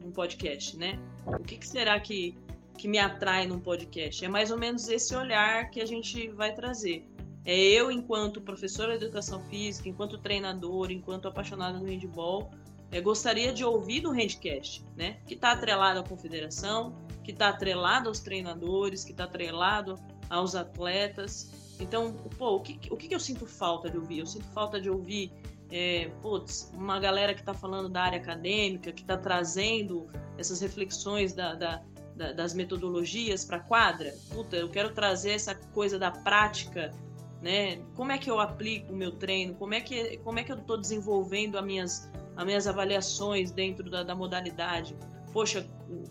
num 0.00 0.10
podcast, 0.10 0.76
né? 0.76 0.98
O 1.26 1.44
que, 1.44 1.56
que 1.56 1.68
será 1.68 2.00
que, 2.00 2.36
que 2.76 2.88
me 2.88 2.98
atrai 2.98 3.46
num 3.46 3.60
podcast. 3.60 4.24
É 4.24 4.28
mais 4.28 4.50
ou 4.50 4.58
menos 4.58 4.88
esse 4.88 5.14
olhar 5.14 5.70
que 5.70 5.80
a 5.80 5.86
gente 5.86 6.28
vai 6.28 6.52
trazer. 6.52 7.06
É 7.50 7.58
eu, 7.58 7.90
enquanto 7.90 8.40
professora 8.40 8.96
de 8.96 9.06
educação 9.06 9.40
física, 9.46 9.88
enquanto 9.88 10.16
treinador, 10.16 10.92
enquanto 10.92 11.26
apaixonada 11.26 11.80
no 11.80 11.84
handball, 11.84 12.48
é, 12.92 13.00
gostaria 13.00 13.52
de 13.52 13.64
ouvir 13.64 14.02
do 14.02 14.12
handcast, 14.12 14.84
né? 14.96 15.18
Que 15.26 15.34
está 15.34 15.50
atrelado 15.50 15.98
à 15.98 16.04
confederação, 16.04 16.94
que 17.24 17.32
está 17.32 17.48
atrelado 17.48 18.08
aos 18.08 18.20
treinadores, 18.20 19.02
que 19.02 19.10
está 19.10 19.24
atrelado 19.24 19.98
aos 20.28 20.54
atletas. 20.54 21.50
Então, 21.80 22.12
pô, 22.38 22.54
o 22.54 22.60
que, 22.60 22.78
o 22.88 22.96
que 22.96 23.12
eu 23.12 23.18
sinto 23.18 23.44
falta 23.46 23.90
de 23.90 23.96
ouvir? 23.96 24.20
Eu 24.20 24.26
sinto 24.26 24.46
falta 24.50 24.80
de 24.80 24.88
ouvir, 24.88 25.32
é, 25.72 26.08
putz, 26.22 26.70
uma 26.72 27.00
galera 27.00 27.34
que 27.34 27.40
está 27.40 27.52
falando 27.52 27.88
da 27.88 28.02
área 28.02 28.20
acadêmica, 28.20 28.92
que 28.92 29.02
está 29.02 29.16
trazendo 29.16 30.06
essas 30.38 30.60
reflexões 30.60 31.32
da, 31.32 31.56
da, 31.56 31.82
da, 32.14 32.32
das 32.32 32.54
metodologias 32.54 33.44
para 33.44 33.56
a 33.56 33.60
quadra. 33.60 34.14
Puta, 34.32 34.54
eu 34.54 34.68
quero 34.68 34.94
trazer 34.94 35.32
essa 35.32 35.52
coisa 35.52 35.98
da 35.98 36.12
prática 36.12 36.94
né? 37.42 37.80
Como 37.94 38.12
é 38.12 38.18
que 38.18 38.30
eu 38.30 38.38
aplico 38.38 38.92
o 38.92 38.96
meu 38.96 39.12
treino? 39.12 39.54
Como 39.54 39.74
é 39.74 39.80
que, 39.80 40.18
como 40.18 40.38
é 40.38 40.44
que 40.44 40.52
eu 40.52 40.56
estou 40.56 40.76
desenvolvendo 40.76 41.58
as 41.58 41.64
minhas, 41.64 42.10
as 42.36 42.44
minhas 42.44 42.66
avaliações 42.66 43.50
dentro 43.50 43.88
da, 43.90 44.02
da 44.02 44.14
modalidade? 44.14 44.96
Poxa, 45.32 45.66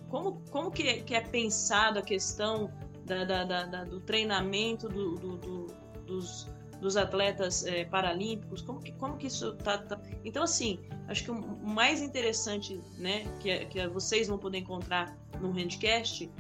como, 0.10 0.42
como 0.50 0.72
que, 0.72 0.88
é, 0.88 1.00
que 1.02 1.14
é 1.14 1.22
pensado 1.22 2.00
a 2.00 2.02
questão 2.02 2.72
da, 3.06 3.24
da, 3.24 3.44
da 3.44 3.84
do 3.84 4.00
treinamento 4.00 4.88
do, 4.88 5.16
do, 5.16 5.38
do, 5.38 5.68
dos, 6.06 6.48
dos 6.80 6.98
atletas 6.98 7.66
é, 7.66 7.86
paralímpicos? 7.86 8.62
Como 8.62 8.80
que, 8.80 8.92
como 8.94 9.18
que 9.18 9.28
isso 9.28 9.54
tá, 9.58 9.78
tá, 9.78 10.00
Então, 10.24 10.44
assim, 10.44 10.80
acho 11.08 11.26
que 11.26 11.32
o 11.32 11.68
mais 11.68 12.02
interessante, 12.02 12.80
né, 12.98 13.26
que, 13.40 13.50
é, 13.50 13.66
que 13.66 13.88
vocês 13.88 14.28
vão 14.28 14.38
poder 14.38 14.60
encontrar 14.60 15.16
no 15.42 15.52
Handcast 15.52 16.32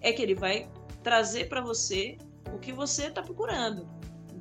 é 0.00 0.12
que 0.12 0.22
ele 0.22 0.34
vai 0.34 0.70
trazer 1.02 1.48
para 1.48 1.60
você 1.60 2.16
o 2.54 2.58
que 2.58 2.72
você 2.72 3.08
está 3.08 3.22
procurando. 3.22 3.86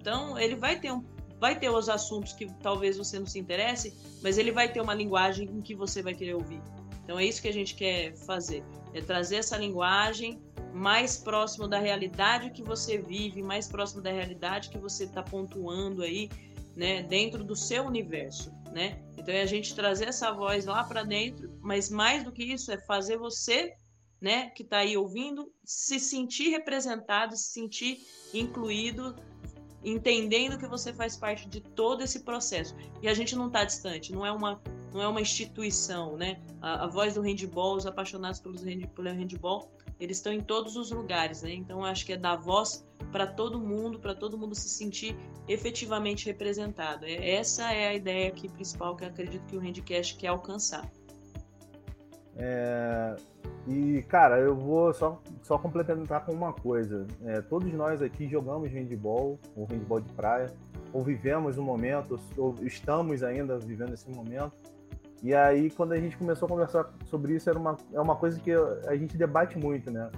Então, 0.04 0.38
ele 0.38 0.58
vai 0.58 0.78
ter 0.78 0.92
um 0.92 1.02
vai 1.40 1.58
ter 1.60 1.70
os 1.70 1.90
assuntos 1.90 2.32
que 2.32 2.46
talvez 2.62 2.98
você 2.98 3.20
não 3.20 3.26
se 3.26 3.38
interesse, 3.38 3.94
mas 4.22 4.38
ele 4.38 4.50
vai 4.50 4.72
ter 4.72 4.80
uma 4.80 4.94
linguagem 4.94 5.50
em 5.50 5.62
que 5.62 5.76
você 5.76 6.02
vai 6.02 6.14
querer 6.14 6.36
ouvir. 6.36 6.62
Então 7.04 7.20
é 7.20 7.26
isso 7.26 7.42
que 7.42 7.50
a 7.50 7.54
gente 7.54 7.76
quer 7.76 8.16
fazer, 8.16 8.64
é 8.94 9.02
trazer 9.02 9.38
essa 9.38 9.58
linguagem 9.58 10.42
mais 10.74 11.18
próximo 11.18 11.68
da 11.68 11.80
realidade 11.80 12.52
que 12.52 12.64
você 12.64 12.98
vive, 12.98 13.44
mais 13.44 13.68
próximo 13.68 14.02
da 14.02 14.10
realidade 14.10 14.70
que 14.70 14.78
você 14.78 15.04
está 15.04 15.22
pontuando 15.22 16.02
aí, 16.02 16.30
né, 16.78 17.04
dentro 17.04 17.44
do 17.44 17.58
seu 17.58 17.84
universo, 17.84 18.50
né? 18.72 19.04
Então 19.18 19.34
é 19.34 19.42
a 19.42 19.46
gente 19.46 19.76
trazer 19.76 20.08
essa 20.08 20.32
voz 20.32 20.66
lá 20.66 20.82
para 20.86 21.04
dentro, 21.04 21.60
mas 21.62 21.90
mais 21.90 22.24
do 22.24 22.32
que 22.32 22.44
isso 22.44 22.72
é 22.72 22.78
fazer 22.78 23.18
você, 23.18 23.74
né, 24.22 24.50
que 24.52 24.64
está 24.64 24.78
aí 24.78 24.96
ouvindo, 24.96 25.52
se 25.66 26.00
sentir 26.00 26.52
representado, 26.52 27.36
se 27.36 27.52
sentir 27.52 27.98
incluído 28.34 29.14
entendendo 29.84 30.58
que 30.58 30.68
você 30.68 30.94
faz 30.94 31.16
parte 31.16 31.48
de 31.48 31.60
todo 31.62 32.04
esse 32.04 32.22
processo. 32.22 32.76
E 33.02 33.08
a 33.08 33.14
gente 33.14 33.36
não 33.36 33.48
está 33.48 33.64
distante, 33.64 34.12
não 34.12 34.26
é 34.26 34.32
uma 34.32 34.62
não 34.94 35.02
é 35.02 35.08
uma 35.08 35.22
instituição, 35.22 36.16
né? 36.16 36.40
A, 36.62 36.84
a 36.84 36.88
voz 36.88 37.16
do 37.16 37.22
handball, 37.22 37.76
os 37.76 37.86
apaixonados 37.88 38.40
pelo 38.40 38.56
handball, 39.10 39.72
eles 40.00 40.18
estão 40.18 40.32
em 40.32 40.42
todos 40.42 40.76
os 40.76 40.92
lugares, 40.92 41.42
né? 41.42 41.54
Então 41.54 41.84
acho 41.84 42.06
que 42.06 42.14
é 42.14 42.18
dar 42.18 42.36
voz 42.36 42.86
para 43.12 43.26
todo 43.26 43.60
mundo, 43.60 44.00
para 44.00 44.14
todo 44.14 44.38
mundo 44.38 44.54
se 44.54 44.70
sentir 44.70 45.16
efetivamente 45.48 46.26
representado. 46.26 47.06
É, 47.06 47.32
essa 47.32 47.72
é 47.72 47.88
a 47.88 47.94
ideia 47.94 48.30
aqui 48.30 48.48
principal 48.50 48.96
que 48.96 49.04
eu 49.04 49.08
acredito 49.08 49.46
que 49.48 49.58
o 49.58 49.60
Handcast 49.60 50.16
quer 50.16 50.28
alcançar. 50.28 50.90
É, 52.38 53.16
e, 53.68 54.04
cara, 54.04 54.40
eu 54.40 54.56
vou 54.56 54.94
só, 54.94 55.22
só 55.42 55.58
complementar 55.58 56.26
com 56.26 56.34
uma 56.34 56.54
coisa. 56.54 57.08
É, 57.24 57.42
todos 57.42 57.72
nós 57.74 58.02
aqui 58.02 58.28
jogamos 58.28 58.72
handball, 58.72 59.40
ou 59.56 59.66
handball 59.66 60.02
de 60.02 60.12
praia, 60.14 60.52
ou 60.92 61.02
vivemos 61.02 61.58
um 61.58 61.64
momento, 61.64 62.20
ou 62.38 62.56
estamos 62.62 63.24
ainda 63.24 63.58
vivendo 63.58 63.94
esse 63.94 64.10
momento. 64.10 64.54
E 65.22 65.34
aí, 65.34 65.70
quando 65.72 65.94
a 65.94 66.00
gente 66.00 66.18
começou 66.18 66.48
a 66.48 66.50
conversar 66.50 66.94
sobre 67.06 67.34
isso, 67.34 67.50
era 67.50 67.58
uma, 67.58 67.78
é 67.94 68.00
uma 68.00 68.16
coisa 68.16 68.40
que 68.40 68.52
a 68.52 68.96
gente 68.96 69.18
debate 69.18 69.58
muito, 69.58 69.90
né? 69.90 70.12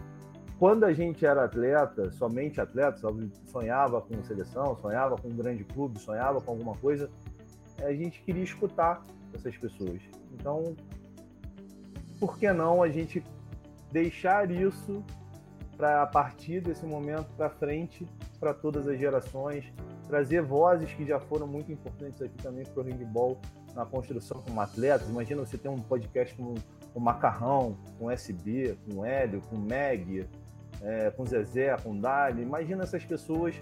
Quando 0.58 0.86
a 0.86 0.94
gente 0.94 1.26
era 1.26 1.44
atleta, 1.44 2.10
somente 2.12 2.60
atleta, 2.60 2.98
sonhava 3.46 4.02
com 4.02 4.24
seleção, 4.24 4.76
sonhava 4.78 5.18
com 5.18 5.28
um 5.28 5.36
grande 5.36 5.64
clube, 5.66 6.00
sonhava 6.00 6.42
com 6.42 6.52
alguma 6.52 6.76
coisa, 6.78 7.10
a 7.84 7.94
gente 7.94 8.22
queria 8.24 8.44
escutar 8.44 9.04
essas 9.34 9.56
pessoas. 9.58 10.02
Então, 10.34 10.76
por 12.20 12.38
que 12.38 12.52
não 12.52 12.82
a 12.82 12.90
gente 12.90 13.24
deixar 13.92 14.50
isso 14.52 15.04
para 15.78 16.04
a 16.04 16.08
partir 16.08 16.62
desse 16.62 16.86
momento 16.86 17.28
para 17.36 17.50
frente 17.50 18.08
para 18.40 18.54
todas 18.54 18.88
as 18.88 18.98
gerações, 18.98 19.66
trazer 20.08 20.42
vozes 20.42 20.92
que 20.94 21.06
já 21.06 21.20
foram 21.20 21.48
muito 21.48 21.72
importantes 21.72 22.22
aqui 22.22 22.38
também 22.38 22.66
para 22.66 22.82
o 22.82 22.84
handball 22.84 23.40
na 23.74 23.86
construção 23.86 24.42
como 24.42 24.62
atletas. 24.62 25.10
Imagina 25.10 25.46
você 25.46 25.58
ter 25.58 25.70
um 25.70 25.80
podcast 25.80 26.34
com 26.36 26.56
o 26.94 27.00
Macarrão, 27.00 27.78
com 28.00 28.06
o 28.06 28.12
SB, 28.12 28.78
com 28.86 29.00
o 29.00 29.06
Hélio, 29.06 29.42
com 29.50 29.56
o 29.56 29.60
Meg, 29.60 30.28
é, 30.82 31.12
com 31.12 31.24
o 31.24 31.26
Zezé, 31.26 31.76
com 31.78 31.92
o 31.92 32.00
Dali. 32.00 32.42
Imagina 32.42 32.84
essas 32.84 33.04
pessoas 33.04 33.56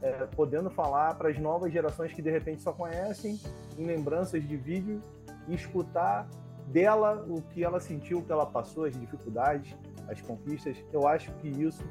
é, 0.00 0.10
podendo 0.36 0.70
falar 0.70 1.14
para 1.14 1.28
as 1.28 1.38
novas 1.38 1.72
gerações 1.72 2.12
que 2.12 2.22
de 2.22 2.30
repente 2.30 2.62
só 2.62 2.72
conhecem 2.72 3.38
em 3.76 3.84
lembranças 3.84 4.42
de 4.46 4.56
vídeo 4.56 5.02
e 5.48 5.54
escutar 5.54 6.28
dela, 6.72 7.24
o 7.28 7.42
que 7.42 7.64
ela 7.64 7.80
sentiu, 7.80 8.18
o 8.18 8.22
que 8.22 8.32
ela 8.32 8.46
passou, 8.46 8.84
as 8.84 8.98
dificuldades, 8.98 9.76
as 10.08 10.20
conquistas. 10.20 10.76
Eu 10.92 11.06
acho 11.06 11.30
que 11.34 11.48
isso 11.48 11.82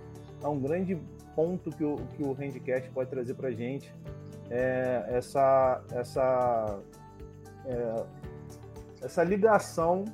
é 0.44 0.48
um 0.48 0.60
grande 0.60 1.00
ponto 1.36 1.70
que 1.72 1.84
o, 1.84 1.98
que 2.16 2.24
o 2.24 2.34
Handcast 2.34 2.90
pode 2.92 3.10
trazer 3.10 3.34
para 3.34 3.50
a 3.50 3.52
gente. 3.52 3.94
É 4.50 5.06
essa, 5.10 5.84
essa, 5.92 6.80
é, 7.66 8.06
essa 9.02 9.24
ligação 9.24 10.06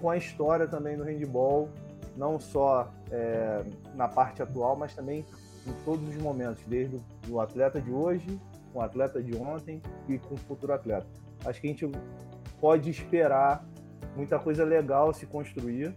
com 0.00 0.10
a 0.10 0.16
história 0.16 0.66
também 0.66 0.96
do 0.96 1.04
handball, 1.04 1.70
não 2.16 2.38
só 2.38 2.92
é, 3.10 3.64
na 3.94 4.08
parte 4.08 4.42
atual, 4.42 4.76
mas 4.76 4.94
também 4.94 5.24
em 5.66 5.72
todos 5.84 6.06
os 6.08 6.16
momentos, 6.16 6.62
desde 6.66 7.00
o 7.28 7.40
atleta 7.40 7.80
de 7.80 7.90
hoje, 7.90 8.40
com 8.72 8.80
o 8.80 8.82
atleta 8.82 9.22
de 9.22 9.34
ontem 9.36 9.80
e 10.08 10.18
com 10.18 10.34
o 10.34 10.38
futuro 10.38 10.72
atleta. 10.72 11.06
Acho 11.44 11.60
que 11.60 11.66
a 11.66 11.70
gente 11.70 11.90
pode 12.60 12.90
esperar 12.90 13.64
muita 14.16 14.38
coisa 14.38 14.64
legal 14.64 15.12
se 15.12 15.26
construir. 15.26 15.94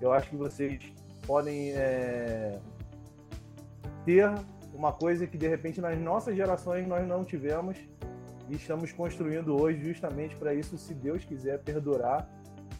Eu 0.00 0.12
acho 0.12 0.30
que 0.30 0.36
vocês 0.36 0.80
podem 1.26 1.72
é, 1.72 2.58
ter 4.04 4.30
uma 4.74 4.92
coisa 4.92 5.26
que 5.26 5.38
de 5.38 5.48
repente 5.48 5.80
nas 5.80 5.98
nossas 5.98 6.36
gerações 6.36 6.86
nós 6.86 7.06
não 7.06 7.24
tivemos 7.24 7.76
e 8.48 8.56
estamos 8.56 8.92
construindo 8.92 9.54
hoje 9.60 9.82
justamente 9.82 10.34
para 10.36 10.52
isso, 10.54 10.76
se 10.76 10.92
Deus 10.94 11.24
quiser 11.24 11.60
perdurar 11.60 12.28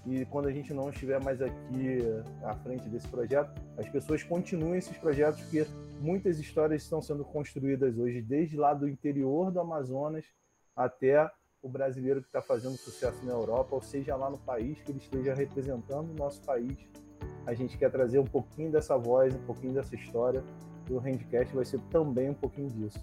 e 0.05 0.25
quando 0.27 0.49
a 0.49 0.53
gente 0.53 0.75
não 0.75 0.91
estiver 0.91 1.23
mais 1.23 1.41
aqui 1.41 1.99
à 2.43 2.55
frente 2.57 2.89
desse 2.89 3.07
projeto, 3.07 3.53
as 3.79 3.89
pessoas 3.89 4.23
continuem 4.23 4.79
esses 4.79 4.97
projetos 4.97 5.41
porque 5.43 5.65
muitas 6.01 6.41
histórias 6.41 6.83
estão 6.83 7.01
sendo 7.01 7.25
construídas 7.25 7.97
hoje 7.97 8.21
desde 8.21 8.57
lá 8.57 8.75
do 8.75 8.89
interior 8.89 9.53
do 9.53 9.61
Amazonas 9.61 10.25
até 10.75 11.31
o 11.63 11.69
brasileiro 11.69 12.21
que 12.21 12.27
está 12.27 12.43
fazendo 12.43 12.77
sucesso 12.77 13.25
na 13.25 13.33
Europa, 13.33 13.75
ou 13.75 13.81
seja 13.81 14.17
lá 14.17 14.29
no 14.29 14.39
país 14.39 14.81
que 14.83 14.91
ele 14.91 14.99
esteja 14.99 15.33
representando 15.33 16.11
o 16.11 16.15
nosso 16.15 16.43
país. 16.43 16.77
A 17.47 17.55
gente 17.55 17.79
quer 17.79 17.91
trazer 17.91 18.19
um 18.19 18.27
pouquinho 18.27 18.71
dessa 18.71 18.97
voz, 18.97 19.35
um 19.35 19.43
pouquinho 19.47 19.73
dessa 19.73 19.95
história, 19.95 20.43
e 20.91 20.93
o 20.93 20.99
Handcast 20.99 21.55
vai 21.55 21.65
ser 21.65 21.81
também 21.83 22.31
um 22.31 22.35
pouquinho 22.35 22.69
disso. 22.69 22.99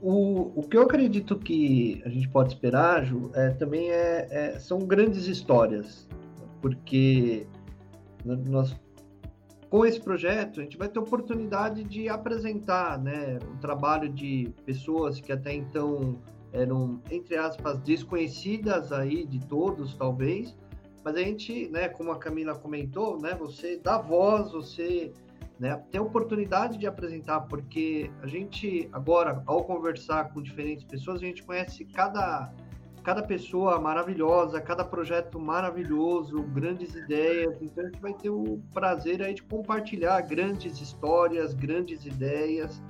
O, 0.00 0.60
o 0.60 0.62
que 0.62 0.76
eu 0.76 0.82
acredito 0.82 1.36
que 1.36 2.00
a 2.04 2.08
gente 2.08 2.28
pode 2.28 2.54
esperar, 2.54 3.04
Ju, 3.04 3.30
é, 3.34 3.50
também 3.50 3.90
é, 3.90 4.28
é, 4.30 4.58
são 4.58 4.78
grandes 4.78 5.26
histórias, 5.26 6.08
porque 6.60 7.46
nós 8.24 8.76
com 9.70 9.84
esse 9.84 10.00
projeto, 10.00 10.60
a 10.60 10.62
gente 10.62 10.76
vai 10.76 10.88
ter 10.88 10.98
oportunidade 10.98 11.82
de 11.84 12.08
apresentar 12.08 12.98
né, 12.98 13.38
o 13.52 13.58
trabalho 13.58 14.08
de 14.08 14.52
pessoas 14.64 15.20
que 15.20 15.32
até 15.32 15.52
então 15.52 16.20
eram, 16.52 17.00
entre 17.10 17.36
aspas, 17.36 17.78
desconhecidas 17.80 18.92
aí 18.92 19.26
de 19.26 19.40
todos, 19.46 19.94
talvez, 19.94 20.56
mas 21.04 21.16
a 21.16 21.20
gente, 21.20 21.68
né, 21.68 21.88
como 21.88 22.10
a 22.12 22.18
Camila 22.18 22.54
comentou, 22.54 23.20
né, 23.20 23.34
você 23.34 23.76
dá 23.76 23.98
voz, 23.98 24.52
você 24.52 25.12
né, 25.58 25.76
tem 25.90 26.00
a 26.00 26.02
oportunidade 26.02 26.78
de 26.78 26.86
apresentar, 26.86 27.40
porque 27.42 28.10
a 28.22 28.26
gente, 28.26 28.88
agora, 28.92 29.42
ao 29.46 29.64
conversar 29.64 30.32
com 30.32 30.42
diferentes 30.42 30.84
pessoas, 30.84 31.20
a 31.22 31.24
gente 31.24 31.42
conhece 31.42 31.84
cada 31.84 32.52
cada 33.06 33.22
pessoa 33.22 33.80
maravilhosa, 33.80 34.60
cada 34.60 34.84
projeto 34.84 35.38
maravilhoso, 35.38 36.42
grandes 36.42 36.92
ideias. 36.96 37.56
Então 37.62 37.84
a 37.84 37.86
gente 37.86 38.00
vai 38.00 38.12
ter 38.12 38.30
o 38.30 38.60
prazer 38.74 39.22
aí 39.22 39.32
de 39.32 39.44
compartilhar 39.44 40.20
grandes 40.22 40.80
histórias, 40.80 41.54
grandes 41.54 42.04
ideias 42.04 42.82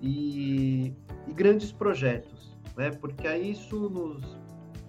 e, 0.00 0.94
e 1.28 1.32
grandes 1.34 1.70
projetos, 1.70 2.56
né? 2.74 2.90
Porque 2.92 3.28
aí 3.28 3.50
isso 3.50 3.90
nos 3.90 4.40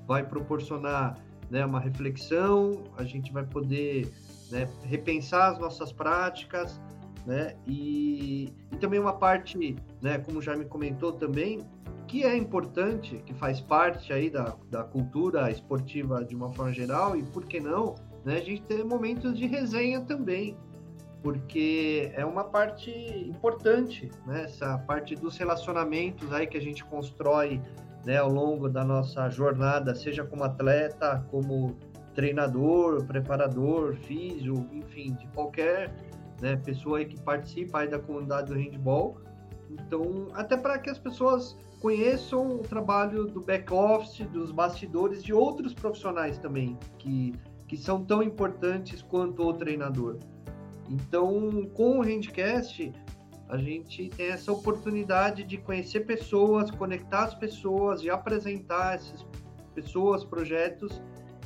vai 0.07 0.25
proporcionar 0.25 1.17
né, 1.49 1.65
uma 1.65 1.81
reflexão, 1.81 2.85
a 2.97 3.03
gente 3.03 3.33
vai 3.33 3.43
poder 3.43 4.09
né, 4.51 4.69
repensar 4.83 5.51
as 5.51 5.59
nossas 5.59 5.91
práticas, 5.91 6.79
né, 7.25 7.55
e, 7.67 8.53
e 8.71 8.77
também 8.77 8.99
uma 8.99 9.13
parte, 9.13 9.75
né, 10.01 10.17
como 10.19 10.41
já 10.41 10.55
me 10.55 10.63
comentou 10.63 11.11
também, 11.11 11.59
que 12.15 12.23
é 12.23 12.37
importante, 12.37 13.21
que 13.25 13.33
faz 13.33 13.59
parte 13.59 14.13
aí 14.13 14.29
da, 14.29 14.55
da 14.71 14.85
cultura 14.85 15.51
esportiva 15.51 16.23
de 16.23 16.33
uma 16.33 16.49
forma 16.53 16.71
geral, 16.71 17.17
e 17.17 17.23
por 17.23 17.45
que 17.45 17.59
não, 17.59 17.95
né, 18.23 18.37
a 18.37 18.41
gente 18.41 18.61
ter 18.61 18.85
momentos 18.85 19.37
de 19.37 19.45
resenha 19.45 19.99
também, 19.99 20.55
porque 21.21 22.09
é 22.15 22.25
uma 22.25 22.45
parte 22.45 22.89
importante, 23.27 24.09
né, 24.25 24.43
essa 24.43 24.77
parte 24.77 25.13
dos 25.13 25.37
relacionamentos 25.37 26.31
aí 26.31 26.47
que 26.47 26.55
a 26.55 26.61
gente 26.61 26.85
constrói 26.85 27.59
né, 28.05 28.15
ao 28.15 28.29
longo 28.29 28.69
da 28.69 28.85
nossa 28.85 29.29
jornada, 29.29 29.93
seja 29.93 30.23
como 30.23 30.45
atleta, 30.45 31.21
como 31.29 31.75
treinador, 32.13 33.03
preparador, 33.03 33.93
físico, 33.97 34.65
enfim, 34.71 35.15
de 35.15 35.27
qualquer 35.33 35.93
né, 36.41 36.55
pessoa 36.55 37.03
que 37.03 37.19
participa 37.19 37.79
aí 37.79 37.89
da 37.89 37.99
comunidade 37.99 38.53
do 38.53 38.57
handball. 38.57 39.17
Então, 39.69 40.29
até 40.33 40.55
para 40.55 40.77
que 40.79 40.89
as 40.89 40.97
pessoas 40.97 41.57
conheçam 41.81 42.55
o 42.55 42.59
trabalho 42.59 43.25
do 43.25 43.41
back-office, 43.41 44.25
dos 44.27 44.51
bastidores 44.51 45.23
de 45.23 45.33
outros 45.33 45.73
profissionais 45.73 46.37
também, 46.37 46.77
que, 46.97 47.33
que 47.67 47.77
são 47.77 48.03
tão 48.03 48.23
importantes 48.23 49.01
quanto 49.01 49.43
o 49.43 49.53
treinador. 49.53 50.17
Então, 50.89 51.65
com 51.73 51.99
o 51.99 52.01
Handcast, 52.01 52.91
a 53.47 53.57
gente 53.57 54.09
tem 54.09 54.27
essa 54.27 54.51
oportunidade 54.51 55.43
de 55.43 55.57
conhecer 55.57 56.01
pessoas, 56.01 56.71
conectar 56.71 57.25
as 57.25 57.35
pessoas 57.35 58.01
e 58.01 58.09
apresentar 58.09 58.95
essas 58.95 59.25
pessoas, 59.73 60.23
projetos, 60.23 61.01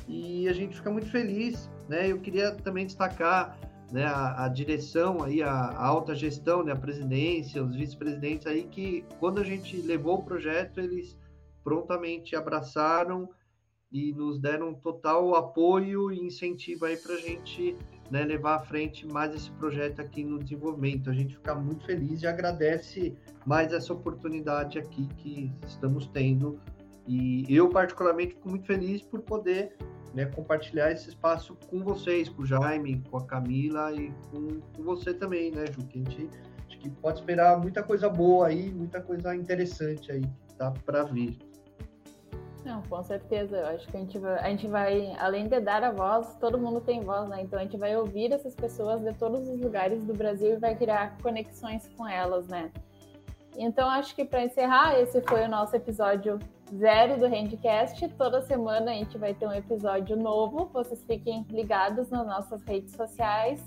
e 0.08 0.48
a 0.48 0.52
gente 0.52 0.76
fica 0.76 0.90
muito 0.90 1.10
feliz, 1.10 1.70
né? 1.88 2.10
Eu 2.10 2.18
queria 2.18 2.52
também 2.52 2.86
destacar 2.86 3.56
né, 3.92 4.04
a, 4.04 4.44
a 4.44 4.48
direção 4.48 5.22
aí, 5.22 5.42
a, 5.42 5.50
a, 5.50 5.86
alta 5.86 6.14
gestão, 6.14 6.62
né, 6.62 6.72
a 6.72 6.76
presidência, 6.76 7.62
os 7.62 7.74
vice-presidentes 7.74 8.46
aí, 8.46 8.64
que 8.64 9.04
quando 9.18 9.40
a 9.40 9.44
gente 9.44 9.76
levou 9.82 10.18
o 10.18 10.22
projeto, 10.22 10.80
eles 10.80 11.18
prontamente 11.62 12.36
abraçaram 12.36 13.28
e 13.92 14.12
nos 14.12 14.38
deram 14.38 14.72
total 14.72 15.34
apoio 15.34 16.12
e 16.12 16.20
incentivo 16.20 16.84
aí 16.84 16.96
para 16.96 17.14
a 17.14 17.18
gente 17.18 17.76
né, 18.10 18.24
levar 18.24 18.56
à 18.56 18.58
frente 18.60 19.06
mais 19.06 19.34
esse 19.34 19.50
projeto 19.52 20.00
aqui 20.00 20.24
no 20.24 20.38
desenvolvimento. 20.38 21.10
A 21.10 21.12
gente 21.12 21.34
fica 21.34 21.54
muito 21.54 21.84
feliz 21.84 22.22
e 22.22 22.26
agradece 22.26 23.16
mais 23.44 23.72
essa 23.72 23.92
oportunidade 23.92 24.78
aqui 24.78 25.08
que 25.16 25.52
estamos 25.66 26.06
tendo. 26.08 26.60
E 27.06 27.44
eu, 27.48 27.68
particularmente, 27.68 28.34
fico 28.34 28.48
muito 28.48 28.66
feliz 28.66 29.02
por 29.02 29.20
poder 29.22 29.76
né, 30.14 30.26
compartilhar 30.26 30.90
esse 30.90 31.08
espaço 31.08 31.56
com 31.68 31.82
vocês, 31.82 32.28
com 32.28 32.42
o 32.42 32.46
Jaime, 32.46 33.02
com 33.10 33.16
a 33.16 33.24
Camila 33.24 33.92
e 33.92 34.12
com, 34.30 34.60
com 34.60 34.82
você 34.82 35.14
também, 35.14 35.50
né, 35.50 35.66
Ju? 35.66 35.86
Que 35.86 35.98
a 36.00 36.02
gente 36.02 36.28
acho 36.66 36.78
que 36.78 36.90
pode 36.90 37.18
esperar 37.18 37.58
muita 37.58 37.82
coisa 37.82 38.08
boa 38.08 38.48
aí, 38.48 38.72
muita 38.72 39.00
coisa 39.00 39.34
interessante 39.34 40.10
aí, 40.10 40.22
tá 40.56 40.72
para 40.84 41.04
vir. 41.04 41.38
Não, 42.64 42.82
com 42.82 43.02
certeza. 43.02 43.56
Eu 43.56 43.66
acho 43.68 43.88
que 43.88 43.96
a 43.96 44.00
gente, 44.00 44.18
vai, 44.18 44.38
a 44.38 44.50
gente 44.50 44.66
vai, 44.66 45.16
além 45.18 45.48
de 45.48 45.60
dar 45.60 45.82
a 45.82 45.90
voz, 45.90 46.34
todo 46.34 46.58
mundo 46.58 46.80
tem 46.80 47.00
voz, 47.00 47.28
né? 47.28 47.42
Então 47.42 47.58
a 47.58 47.62
gente 47.62 47.76
vai 47.76 47.96
ouvir 47.96 48.32
essas 48.32 48.54
pessoas 48.54 49.00
de 49.02 49.14
todos 49.14 49.48
os 49.48 49.58
lugares 49.60 50.04
do 50.04 50.14
Brasil 50.14 50.54
e 50.54 50.58
vai 50.58 50.76
criar 50.76 51.16
conexões 51.22 51.88
com 51.96 52.06
elas, 52.06 52.46
né? 52.48 52.70
Então 53.56 53.88
acho 53.88 54.14
que 54.14 54.24
para 54.24 54.44
encerrar, 54.44 54.98
esse 54.98 55.20
foi 55.22 55.44
o 55.44 55.48
nosso 55.48 55.74
episódio 55.76 56.38
zero 56.74 57.18
do 57.18 57.26
Handcast. 57.26 58.08
Toda 58.10 58.42
semana 58.42 58.92
a 58.92 58.94
gente 58.94 59.18
vai 59.18 59.34
ter 59.34 59.46
um 59.46 59.52
episódio 59.52 60.16
novo. 60.16 60.70
Vocês 60.72 61.02
fiquem 61.04 61.44
ligados 61.50 62.08
nas 62.10 62.26
nossas 62.26 62.62
redes 62.62 62.94
sociais. 62.94 63.62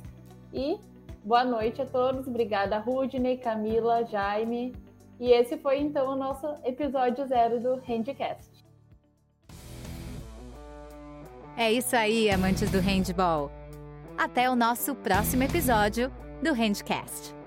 E 0.53 0.79
boa 1.23 1.43
noite 1.43 1.81
a 1.81 1.85
todos. 1.85 2.27
Obrigada, 2.27 2.79
Rudney, 2.79 3.37
Camila, 3.37 4.05
Jaime. 4.05 4.73
E 5.19 5.31
esse 5.31 5.57
foi 5.57 5.79
então 5.79 6.11
o 6.11 6.15
nosso 6.15 6.47
episódio 6.63 7.25
zero 7.27 7.59
do 7.59 7.75
Handcast. 7.75 8.63
É 11.55 11.71
isso 11.71 11.95
aí, 11.95 12.31
amantes 12.31 12.71
do 12.71 12.79
handball. 12.79 13.51
Até 14.17 14.49
o 14.49 14.55
nosso 14.55 14.95
próximo 14.95 15.43
episódio 15.43 16.11
do 16.41 16.51
Handcast. 16.51 17.42